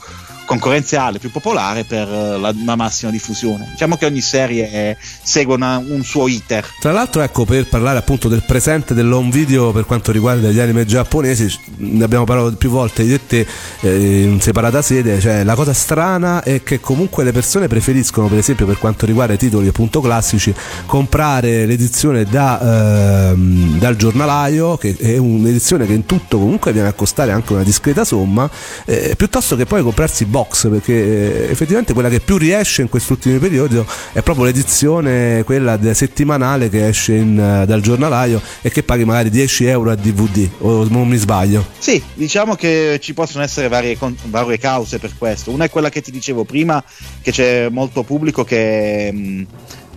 [0.46, 3.70] concorrenziale, più popolare per eh, la, la, massima diffusione.
[3.72, 6.66] Diciamo che ogni serie segue una, un suo iter.
[6.80, 10.86] Tra l'altro, ecco, per parlare appunto del presente dell'home video per quanto riguarda gli anime
[10.86, 13.46] giapponesi, ne abbiamo parlato più volte e te
[13.82, 18.38] eh, in separata sede, cioè la cosa strana è che comunque le persone preferiscono, per
[18.38, 20.54] esempio per quanto riguarda i titoli appunto classici,
[20.86, 26.93] comprare l'edizione da, ehm, dal giornalaio, che è un'edizione che in tutto comunque viene a
[26.93, 28.50] costare anche una discreta somma,
[28.86, 33.39] eh, piuttosto che poi comprarsi box perché eh, effettivamente quella che più riesce in quest'ultimo
[33.39, 39.05] periodo è proprio l'edizione quella settimanale che esce in, uh, dal giornalaio e che paghi
[39.05, 41.65] magari 10 euro a DVD o non mi sbaglio?
[41.77, 45.51] Sì diciamo che ci possono essere varie, varie cause per questo.
[45.51, 46.83] Una è quella che ti dicevo prima
[47.21, 49.45] che c'è molto pubblico che mh,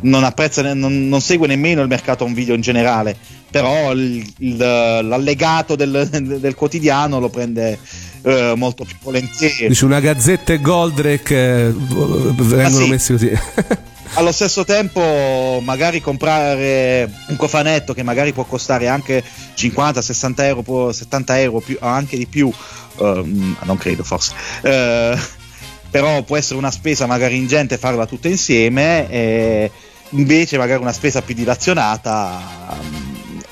[0.03, 3.17] non apprezza non, non segue nemmeno il mercato un video in generale
[3.51, 6.09] però il, il, l'allegato del,
[6.41, 7.79] del, quotidiano lo prende
[8.23, 9.77] eh, molto più volentieri.
[9.83, 12.89] Una gazzetta e Goldrake eh, vengono ah, sì.
[12.89, 13.33] messi così.
[14.15, 19.23] Allo stesso tempo, magari comprare un cofanetto che magari può costare anche
[19.55, 23.05] 50, 60 euro, 70 euro, più, anche di più, uh,
[23.63, 24.33] non credo forse.
[24.63, 25.19] Uh,
[25.91, 29.71] però può essere una spesa magari ingente farla tutta insieme e
[30.11, 32.77] invece magari una spesa più dilazionata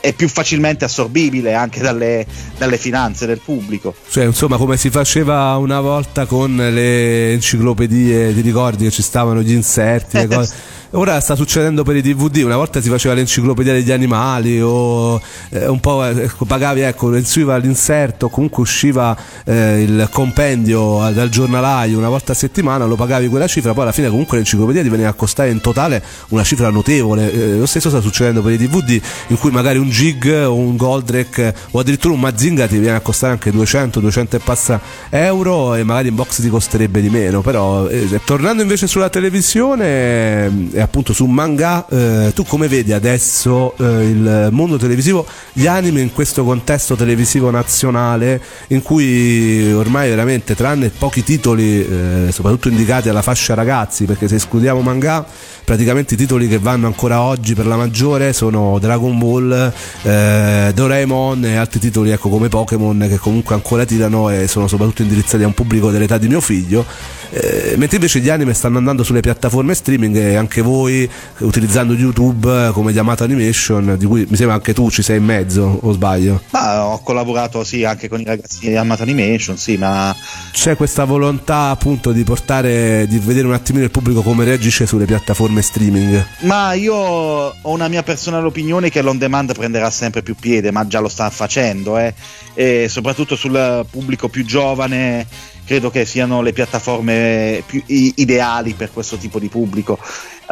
[0.06, 2.24] è più facilmente assorbibile anche dalle,
[2.56, 3.92] dalle, finanze del pubblico.
[4.08, 9.42] Cioè, insomma, come si faceva una volta con le enciclopedie, ti ricordi che ci stavano
[9.42, 10.54] gli inserti, le cose
[10.90, 12.42] ora sta succedendo per i DVD.
[12.44, 15.20] Una volta si faceva l'enciclopedia degli animali o
[15.50, 21.98] eh, un po' eh, pagavi, ecco, usciva l'inserto, comunque usciva eh, il compendio dal giornalaio
[21.98, 25.08] una volta a settimana, lo pagavi quella cifra, poi alla fine comunque l'enciclopedia ti veniva
[25.08, 27.32] a costare in totale una cifra notevole.
[27.32, 30.76] Eh, lo stesso sta succedendo per i DVD in cui magari un gig o un
[30.76, 34.80] Goldrake o addirittura un Mazinga ti viene a costare anche 200, 200 e passa
[35.10, 37.40] euro e magari in box ti costerebbe di meno.
[37.40, 43.74] Però eh, tornando invece sulla televisione e appunto su manga, eh, tu come vedi adesso
[43.78, 50.54] eh, il mondo televisivo, gli anime in questo contesto televisivo nazionale in cui ormai veramente
[50.54, 55.26] tranne pochi titoli, eh, soprattutto indicati alla fascia ragazzi, perché se escludiamo manga
[55.66, 61.44] praticamente i titoli che vanno ancora oggi per la maggiore sono Dragon Ball, eh, Doraemon
[61.44, 65.46] e altri titoli ecco, come Pokémon che comunque ancora tirano e sono soprattutto indirizzati a
[65.48, 66.86] un pubblico dell'età di mio figlio.
[67.30, 72.70] Eh, mentre invece gli anime stanno andando sulle piattaforme streaming e anche voi utilizzando YouTube
[72.72, 76.42] come Yamato Animation, di cui mi sembra anche tu ci sei in mezzo, o sbaglio?
[76.52, 80.14] Ah, ho collaborato sì anche con i ragazzi di Yamato Animation, sì, ma
[80.52, 85.04] c'è questa volontà appunto di portare, di vedere un attimino il pubblico come reagisce sulle
[85.04, 86.26] piattaforme piattaforme streaming?
[86.40, 90.86] Ma io ho una mia personale opinione che l'on demand prenderà sempre più piede, ma
[90.86, 92.14] già lo sta facendo, eh.
[92.54, 95.26] e soprattutto sul pubblico più giovane
[95.64, 99.98] credo che siano le piattaforme più ideali per questo tipo di pubblico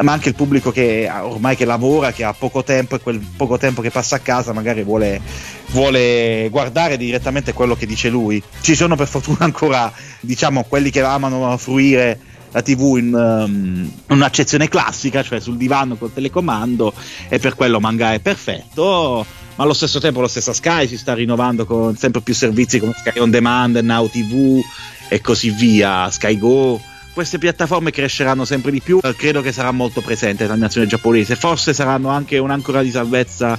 [0.01, 3.57] ma anche il pubblico che ormai che lavora, che ha poco tempo e quel poco
[3.57, 5.21] tempo che passa a casa magari vuole,
[5.67, 8.43] vuole, guardare direttamente quello che dice lui.
[8.59, 9.89] Ci sono per fortuna ancora
[10.19, 12.19] diciamo quelli che amano fruire
[12.55, 16.93] la TV in um, un'accezione classica, cioè sul divano col telecomando,
[17.27, 19.25] e per quello manga è perfetto.
[19.55, 22.93] Ma allo stesso tempo la stessa Sky si sta rinnovando con sempre più servizi come
[22.95, 24.61] Sky On Demand, Now TV
[25.09, 26.81] e così via, Sky Go
[27.15, 31.73] queste piattaforme cresceranno sempre di più, credo che sarà molto presente la nazione giapponese, forse
[31.73, 33.57] saranno anche un'ancora di salvezza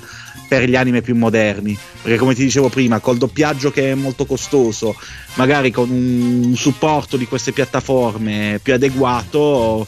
[0.49, 4.26] per gli anime più moderni, perché come ti dicevo prima, col doppiaggio che è molto
[4.26, 4.97] costoso,
[5.34, 9.86] magari con un supporto di queste piattaforme più adeguato,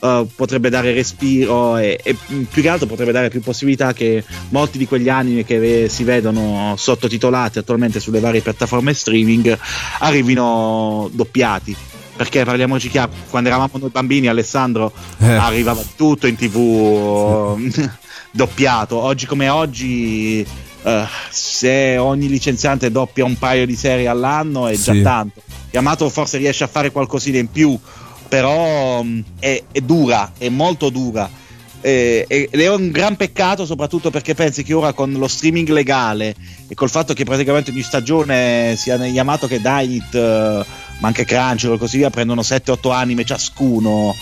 [0.00, 2.14] Uh, potrebbe dare respiro e, e,
[2.48, 6.04] più che altro potrebbe dare più possibilità che molti di quegli anime che ve, si
[6.04, 9.58] vedono sottotitolati attualmente sulle varie piattaforme streaming
[9.98, 11.74] arrivino doppiati
[12.14, 15.32] perché parliamoci chiaro, quando eravamo noi bambini Alessandro eh.
[15.32, 17.90] arrivava tutto in tv sì.
[18.38, 20.46] doppiato, oggi come oggi
[20.82, 20.90] uh,
[21.28, 25.02] se ogni licenziante doppia un paio di serie all'anno è già sì.
[25.02, 27.76] tanto, Yamato forse riesce a fare qualcosina in più,
[28.28, 31.28] però um, è, è dura, è molto dura.
[31.80, 36.34] Eh, ed è un gran peccato soprattutto perché pensi che ora con lo streaming legale
[36.66, 40.64] e col fatto che praticamente ogni stagione sia Yamato che Dynit eh,
[40.98, 44.14] ma anche Crunchyroll e così via prendono 7-8 anime ciascuno.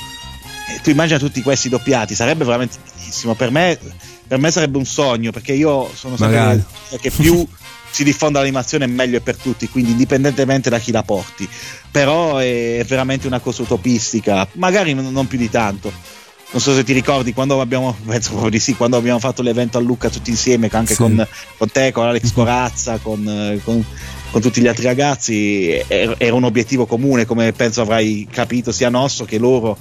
[0.69, 2.77] E tu immagina tutti questi doppiati sarebbe veramente
[3.07, 3.35] bellissimo.
[3.35, 3.79] Per me,
[4.27, 6.65] per me sarebbe un sogno perché io sono sempre
[7.01, 7.47] che più
[7.91, 11.49] si diffonda l'animazione meglio è per tutti quindi indipendentemente da chi la porti.
[11.91, 15.93] Però è veramente una cosa utopistica magari non più di tanto.
[16.49, 19.79] Non so se ti ricordi quando abbiamo, penso proprio di sì, quando abbiamo fatto l'evento
[19.79, 21.01] a Lucca tutti insieme, anche sì.
[21.01, 21.27] con,
[21.57, 23.85] con, te, con Alex Corazza, con, con,
[24.31, 29.25] con, tutti gli altri ragazzi, era un obiettivo comune, come penso avrai capito sia nostro
[29.25, 29.77] che loro,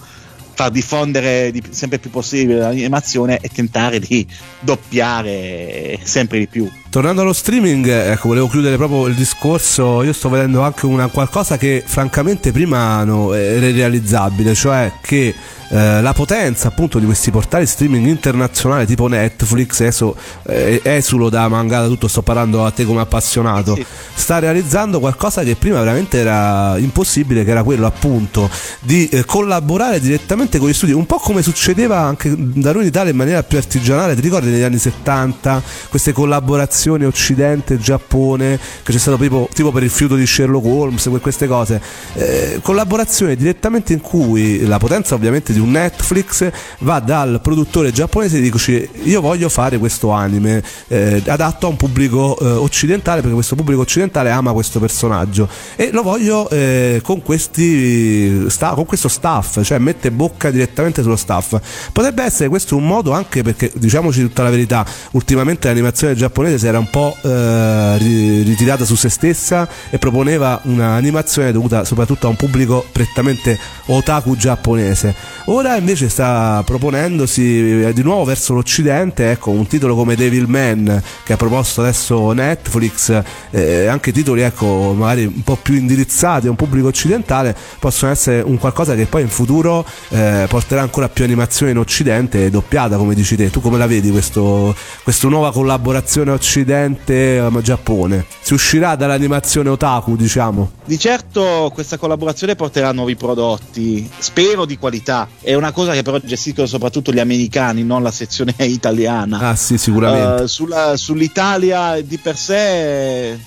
[0.56, 4.26] far diffondere di, sempre più possibile l'animazione e tentare di
[4.60, 6.70] doppiare sempre di più.
[6.90, 10.02] Tornando allo streaming, ecco, volevo chiudere proprio il discorso.
[10.02, 15.36] Io sto vedendo anche una, qualcosa che francamente prima no, era irrealizzabile, cioè che
[15.70, 20.16] eh, la potenza appunto di questi portali streaming internazionali tipo Netflix, adesso
[20.48, 23.86] eh, esulo da mangata tutto, sto parlando a te come appassionato, sì.
[24.14, 28.50] sta realizzando qualcosa che prima veramente era impossibile, che era quello appunto
[28.82, 32.88] di eh, collaborare direttamente con gli studi, un po' come succedeva anche da noi in
[32.88, 36.44] Italia in maniera più artigianale, ti ricordi negli anni 70 queste collaborazioni?
[36.46, 41.82] collaborazioni Occidente-Giappone, che c'è stato tipo, tipo per il fiuto di Sherlock Holmes, queste cose,
[42.14, 46.50] eh, collaborazioni direttamente in cui la potenza ovviamente di un Netflix
[46.80, 51.78] va dal produttore giapponese e dice io voglio fare questo anime eh, adatto a un
[51.78, 57.22] pubblico eh, occidentale perché questo pubblico occidentale ama questo personaggio e lo voglio eh, con,
[57.22, 61.60] questi, sta, con questo staff, cioè mette bocca direttamente sullo staff.
[61.92, 66.68] Potrebbe essere questo un modo anche perché diciamoci tutta la verità, ultimamente l'animazione giapponese si
[66.68, 72.36] era un po' eh, ritirata su se stessa e proponeva un'animazione dovuta soprattutto a un
[72.36, 75.16] pubblico prettamente otaku giapponese.
[75.48, 81.34] Ora invece sta proponendosi eh, di nuovo verso l'occidente, ecco, un titolo come Devilman che
[81.34, 83.22] ha proposto adesso Netflix,
[83.52, 88.42] eh, anche titoli ecco, magari un po' più indirizzati a un pubblico occidentale possono essere
[88.42, 93.14] un qualcosa che poi in futuro eh, porterà ancora più animazione in occidente doppiata come
[93.14, 93.52] dici te.
[93.52, 98.18] Tu come la vedi questo, questa nuova collaborazione occidente-giappone?
[98.18, 100.72] Eh, si uscirà dall'animazione otaku diciamo?
[100.86, 105.35] Di certo questa collaborazione porterà nuovi prodotti, spero di qualità.
[105.46, 109.50] È una cosa che però gestiscono soprattutto gli americani, non la sezione italiana.
[109.50, 110.42] Ah sì, sicuramente.
[110.42, 113.40] Uh, sulla, sull'Italia di per sé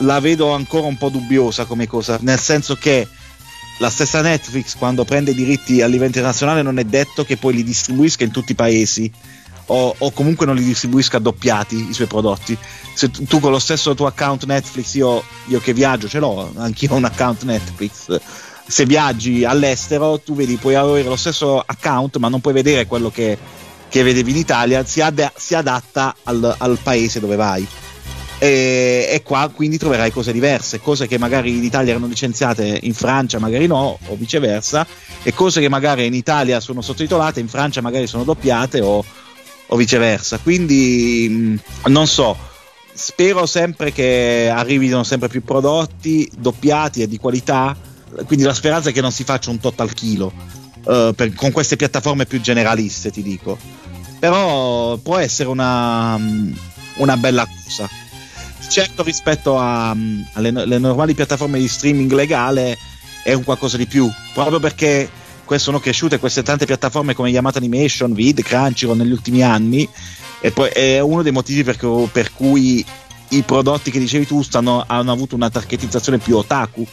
[0.00, 3.08] la vedo ancora un po' dubbiosa come cosa, nel senso che
[3.78, 7.54] la stessa Netflix quando prende i diritti a livello internazionale non è detto che poi
[7.54, 9.10] li distribuisca in tutti i paesi
[9.66, 12.56] o, o comunque non li distribuisca doppiati i suoi prodotti.
[12.94, 16.52] Se tu, tu con lo stesso tuo account Netflix, io, io che viaggio ce l'ho,
[16.56, 18.20] anch'io ho un account Netflix
[18.70, 23.10] se viaggi all'estero tu vedi, puoi avere lo stesso account ma non puoi vedere quello
[23.10, 23.36] che,
[23.88, 27.66] che vedevi in Italia, si, ad, si adatta al, al, paese dove vai.
[28.38, 32.94] E, e, qua quindi troverai cose diverse, cose che magari in Italia erano licenziate in
[32.94, 34.86] Francia, magari no, o viceversa,
[35.24, 39.04] e cose che magari in Italia sono sottotitolate, in Francia magari sono doppiate o,
[39.66, 40.38] o viceversa.
[40.38, 41.56] Quindi mm,
[41.86, 42.36] non so,
[42.94, 47.76] spero sempre che arrivino sempre più prodotti doppiati e di qualità
[48.26, 50.32] quindi la speranza è che non si faccia un tot al chilo
[50.82, 53.58] per, con queste piattaforme più generaliste, ti dico.
[54.18, 56.18] Però può essere una,
[56.96, 57.88] una bella cosa.
[58.68, 59.90] Certo, rispetto a,
[60.34, 62.76] alle normali piattaforme di streaming legale
[63.22, 65.08] è un qualcosa di più, proprio perché
[65.56, 69.88] sono cresciute queste tante piattaforme come Yamato Animation, Vid, Crunchyroll negli ultimi anni
[70.40, 71.76] e poi è uno dei motivi per,
[72.12, 72.84] per cui
[73.30, 76.86] i prodotti che dicevi tu stanno, hanno avuto una targetizzazione più otaku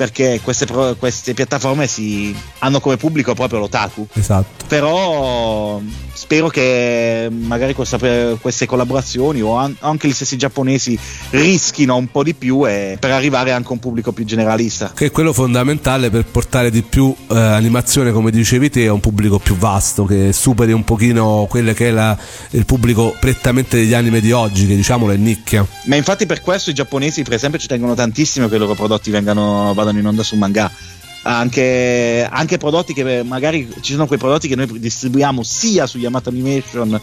[0.00, 0.66] perché queste,
[0.98, 4.08] queste piattaforme si, hanno come pubblico proprio l'otaku.
[4.14, 4.64] Esatto.
[4.66, 5.78] Però
[6.20, 7.98] spero che magari questa,
[8.38, 10.98] queste collaborazioni o an- anche gli stessi giapponesi
[11.30, 14.92] rischino un po' di più e, per arrivare anche a un pubblico più generalista.
[14.94, 19.00] Che è quello fondamentale per portare di più eh, animazione, come dicevi te, a un
[19.00, 22.16] pubblico più vasto, che superi un pochino quello che è la,
[22.50, 25.66] il pubblico prettamente degli anime di oggi, che diciamolo è nicchia.
[25.86, 29.10] Ma infatti per questo i giapponesi, per esempio, ci tengono tantissimo che i loro prodotti
[29.10, 30.70] vengano, vadano in onda su manga
[31.22, 36.30] anche, anche, prodotti che magari ci sono quei prodotti che noi distribuiamo sia su Yamato
[36.30, 37.00] Animation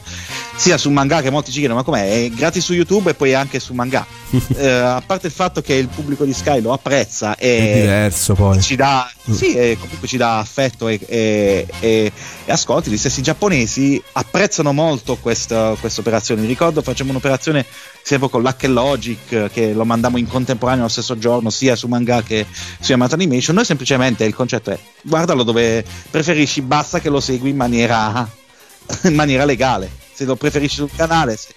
[0.58, 2.26] sia su manga che molti ci chiedono ma com'è?
[2.26, 4.06] È gratis su YouTube e poi anche su manga.
[4.58, 8.34] Eh, a parte il fatto che il pubblico di Sky lo apprezza e è diverso
[8.34, 8.60] poi.
[8.62, 12.12] ci dà, sì, e comunque ci dà affetto e, e, e,
[12.46, 12.90] e ascolti.
[12.90, 16.42] Gli stessi giapponesi apprezzano molto questa operazione.
[16.42, 17.66] Mi ricordo facciamo un'operazione
[18.02, 22.24] sempre con l'Hack Logic che lo mandiamo in contemporanea lo stesso giorno sia su manga
[22.24, 22.46] che
[22.80, 23.56] su Yamato Animation.
[23.56, 28.28] Noi semplicemente il concetto è guardalo dove preferisci basta che lo segui in maniera,
[29.04, 29.90] in maniera legale.
[30.14, 31.54] Se lo preferisci sul canale se,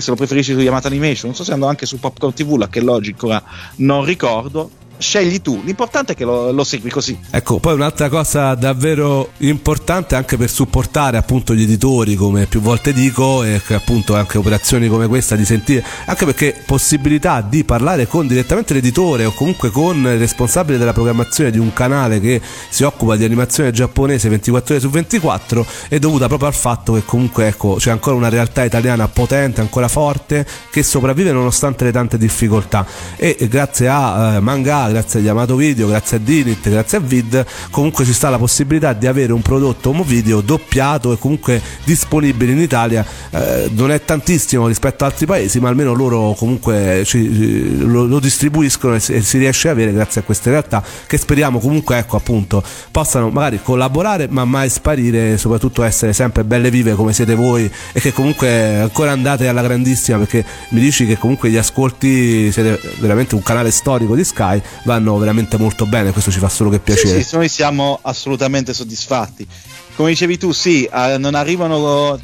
[0.00, 2.76] se, lo preferisci su Yamato Animation non so se andò anche su Popcorn TV l'Hack
[2.76, 3.42] Logic ora
[3.76, 4.70] non ricordo
[5.02, 7.18] scegli tu, l'importante è che lo, lo, segui così.
[7.30, 12.92] Ecco, poi un'altra cosa davvero importante anche per supportare appunto gli editori, come più volte
[12.92, 18.26] dico, e appunto anche operazioni come questa di sentire, anche perché possibilità di parlare con
[18.26, 23.16] direttamente l'editore o comunque con il responsabile della programmazione di un canale che si occupa
[23.16, 27.76] di animazione giapponese 24 ore su 24 è dovuta proprio al fatto che comunque ecco,
[27.78, 32.86] c'è ancora una realtà italiana potente, ancora forte, che sopravvive nonostante le tante difficoltà
[33.16, 37.46] e grazie a eh, manga grazie a Yamato Video, grazie a Dinit, grazie a Vid,
[37.70, 42.52] comunque ci sta la possibilità di avere un prodotto home video doppiato e comunque disponibile
[42.52, 43.04] in Italia.
[43.30, 48.20] Eh, non è tantissimo rispetto ad altri paesi, ma almeno loro comunque ci, lo, lo,
[48.20, 51.96] distribuiscono e si, e si, riesce a avere grazie a queste realtà che speriamo comunque
[51.98, 57.34] ecco appunto possano magari collaborare ma mai sparire, soprattutto essere sempre belle vive come siete
[57.34, 62.52] voi e che comunque ancora andate alla grandissima perché mi dici che comunque gli ascolti
[62.52, 66.70] siete veramente un canale storico di Sky vanno veramente molto bene, questo ci fa solo
[66.70, 67.22] che piacere.
[67.22, 69.46] Sì, sì, noi siamo assolutamente soddisfatti.
[69.94, 72.18] Come dicevi tu, sì, eh, non arrivano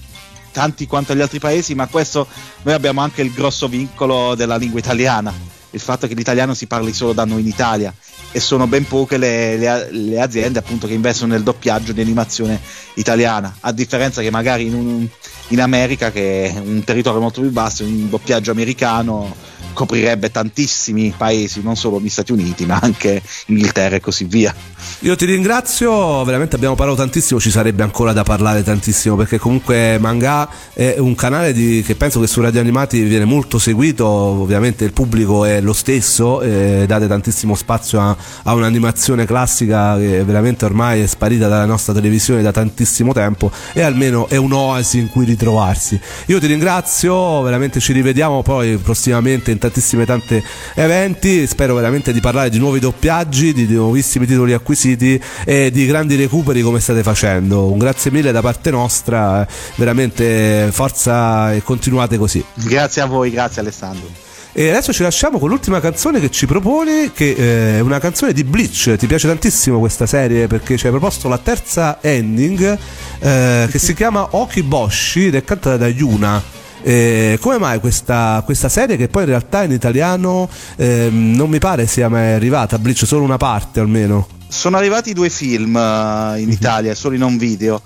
[0.52, 2.26] tanti quanto gli altri paesi, ma questo
[2.62, 5.32] noi abbiamo anche il grosso vincolo della lingua italiana,
[5.70, 7.94] il fatto che l'italiano si parli solo da noi in Italia
[8.32, 12.60] e sono ben poche le, le, le aziende appunto che investono nel doppiaggio di animazione
[12.94, 15.06] italiana, a differenza che magari in, un,
[15.48, 19.34] in America, che è un territorio molto più basso, un doppiaggio americano
[19.72, 24.54] coprirebbe tantissimi paesi, non solo gli Stati Uniti, ma anche Inghilterra e così via.
[25.00, 29.98] Io ti ringrazio, veramente abbiamo parlato tantissimo, ci sarebbe ancora da parlare tantissimo perché comunque
[29.98, 34.84] Manga è un canale di, che penso che su Radio Animati viene molto seguito, ovviamente
[34.84, 40.64] il pubblico è lo stesso, eh, date tantissimo spazio a, a, un'animazione classica che veramente
[40.64, 45.24] ormai è sparita dalla nostra televisione da tantissimo tempo e almeno è un'oasi in cui
[45.24, 46.00] ritrovarsi.
[46.26, 50.42] Io ti ringrazio, veramente ci rivediamo poi prossimamente tantissime tante
[50.74, 55.86] eventi, spero veramente di parlare di nuovi doppiaggi, di, di nuovissimi titoli acquisiti e di
[55.86, 57.70] grandi recuperi come state facendo.
[57.70, 59.46] Un grazie mille da parte nostra,
[59.76, 62.42] veramente forza e continuate così.
[62.54, 64.26] Grazie a voi, grazie Alessandro.
[64.52, 68.32] E adesso ci lasciamo con l'ultima canzone che ci proponi, che eh, è una canzone
[68.32, 68.96] di Bleach.
[68.96, 72.78] Ti piace tantissimo questa serie perché ci hai proposto la terza ending
[73.20, 76.57] eh, che si chiama Okiboshi ed è cantata da Yuna.
[76.82, 81.58] Eh, come mai questa, questa, serie che poi in realtà in italiano eh, non mi
[81.58, 84.28] pare sia mai arrivata, Bleach solo una parte almeno?
[84.48, 87.82] Sono arrivati due film uh, in Italia, solo in home video.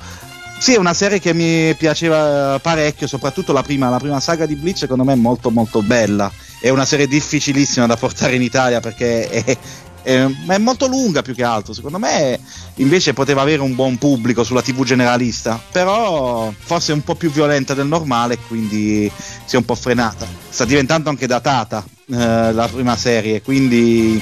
[0.59, 4.55] Sì, è una serie che mi piaceva parecchio, soprattutto la prima, la prima saga di
[4.55, 6.31] Bleach secondo me è molto molto bella.
[6.61, 9.59] È una serie difficilissima da portare in Italia perché è,
[10.03, 11.73] eh, ma è molto lunga più che altro.
[11.73, 12.39] Secondo me
[12.77, 17.31] invece poteva avere un buon pubblico sulla TV generalista, però forse è un po' più
[17.31, 19.11] violenta del normale, quindi
[19.45, 20.27] si è un po' frenata.
[20.49, 24.21] Sta diventando anche datata eh, la prima serie, quindi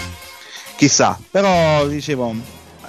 [0.76, 1.18] chissà.
[1.31, 2.35] Però dicevo,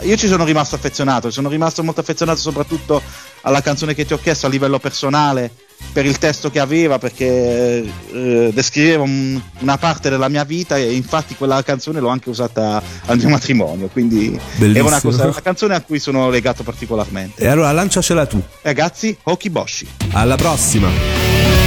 [0.02, 3.02] io ci sono rimasto affezionato, sono rimasto molto affezionato soprattutto
[3.42, 5.52] alla canzone che ti ho chiesto a livello personale
[5.92, 10.94] per il testo che aveva perché eh, descriveva un, una parte della mia vita e
[10.94, 14.86] infatti quella canzone l'ho anche usata al mio matrimonio quindi Bellissimo.
[14.86, 17.42] è una, cosa, una canzone a cui sono legato particolarmente.
[17.42, 18.42] E allora lanciacela tu.
[18.62, 21.61] Ragazzi Hokiboshi alla prossima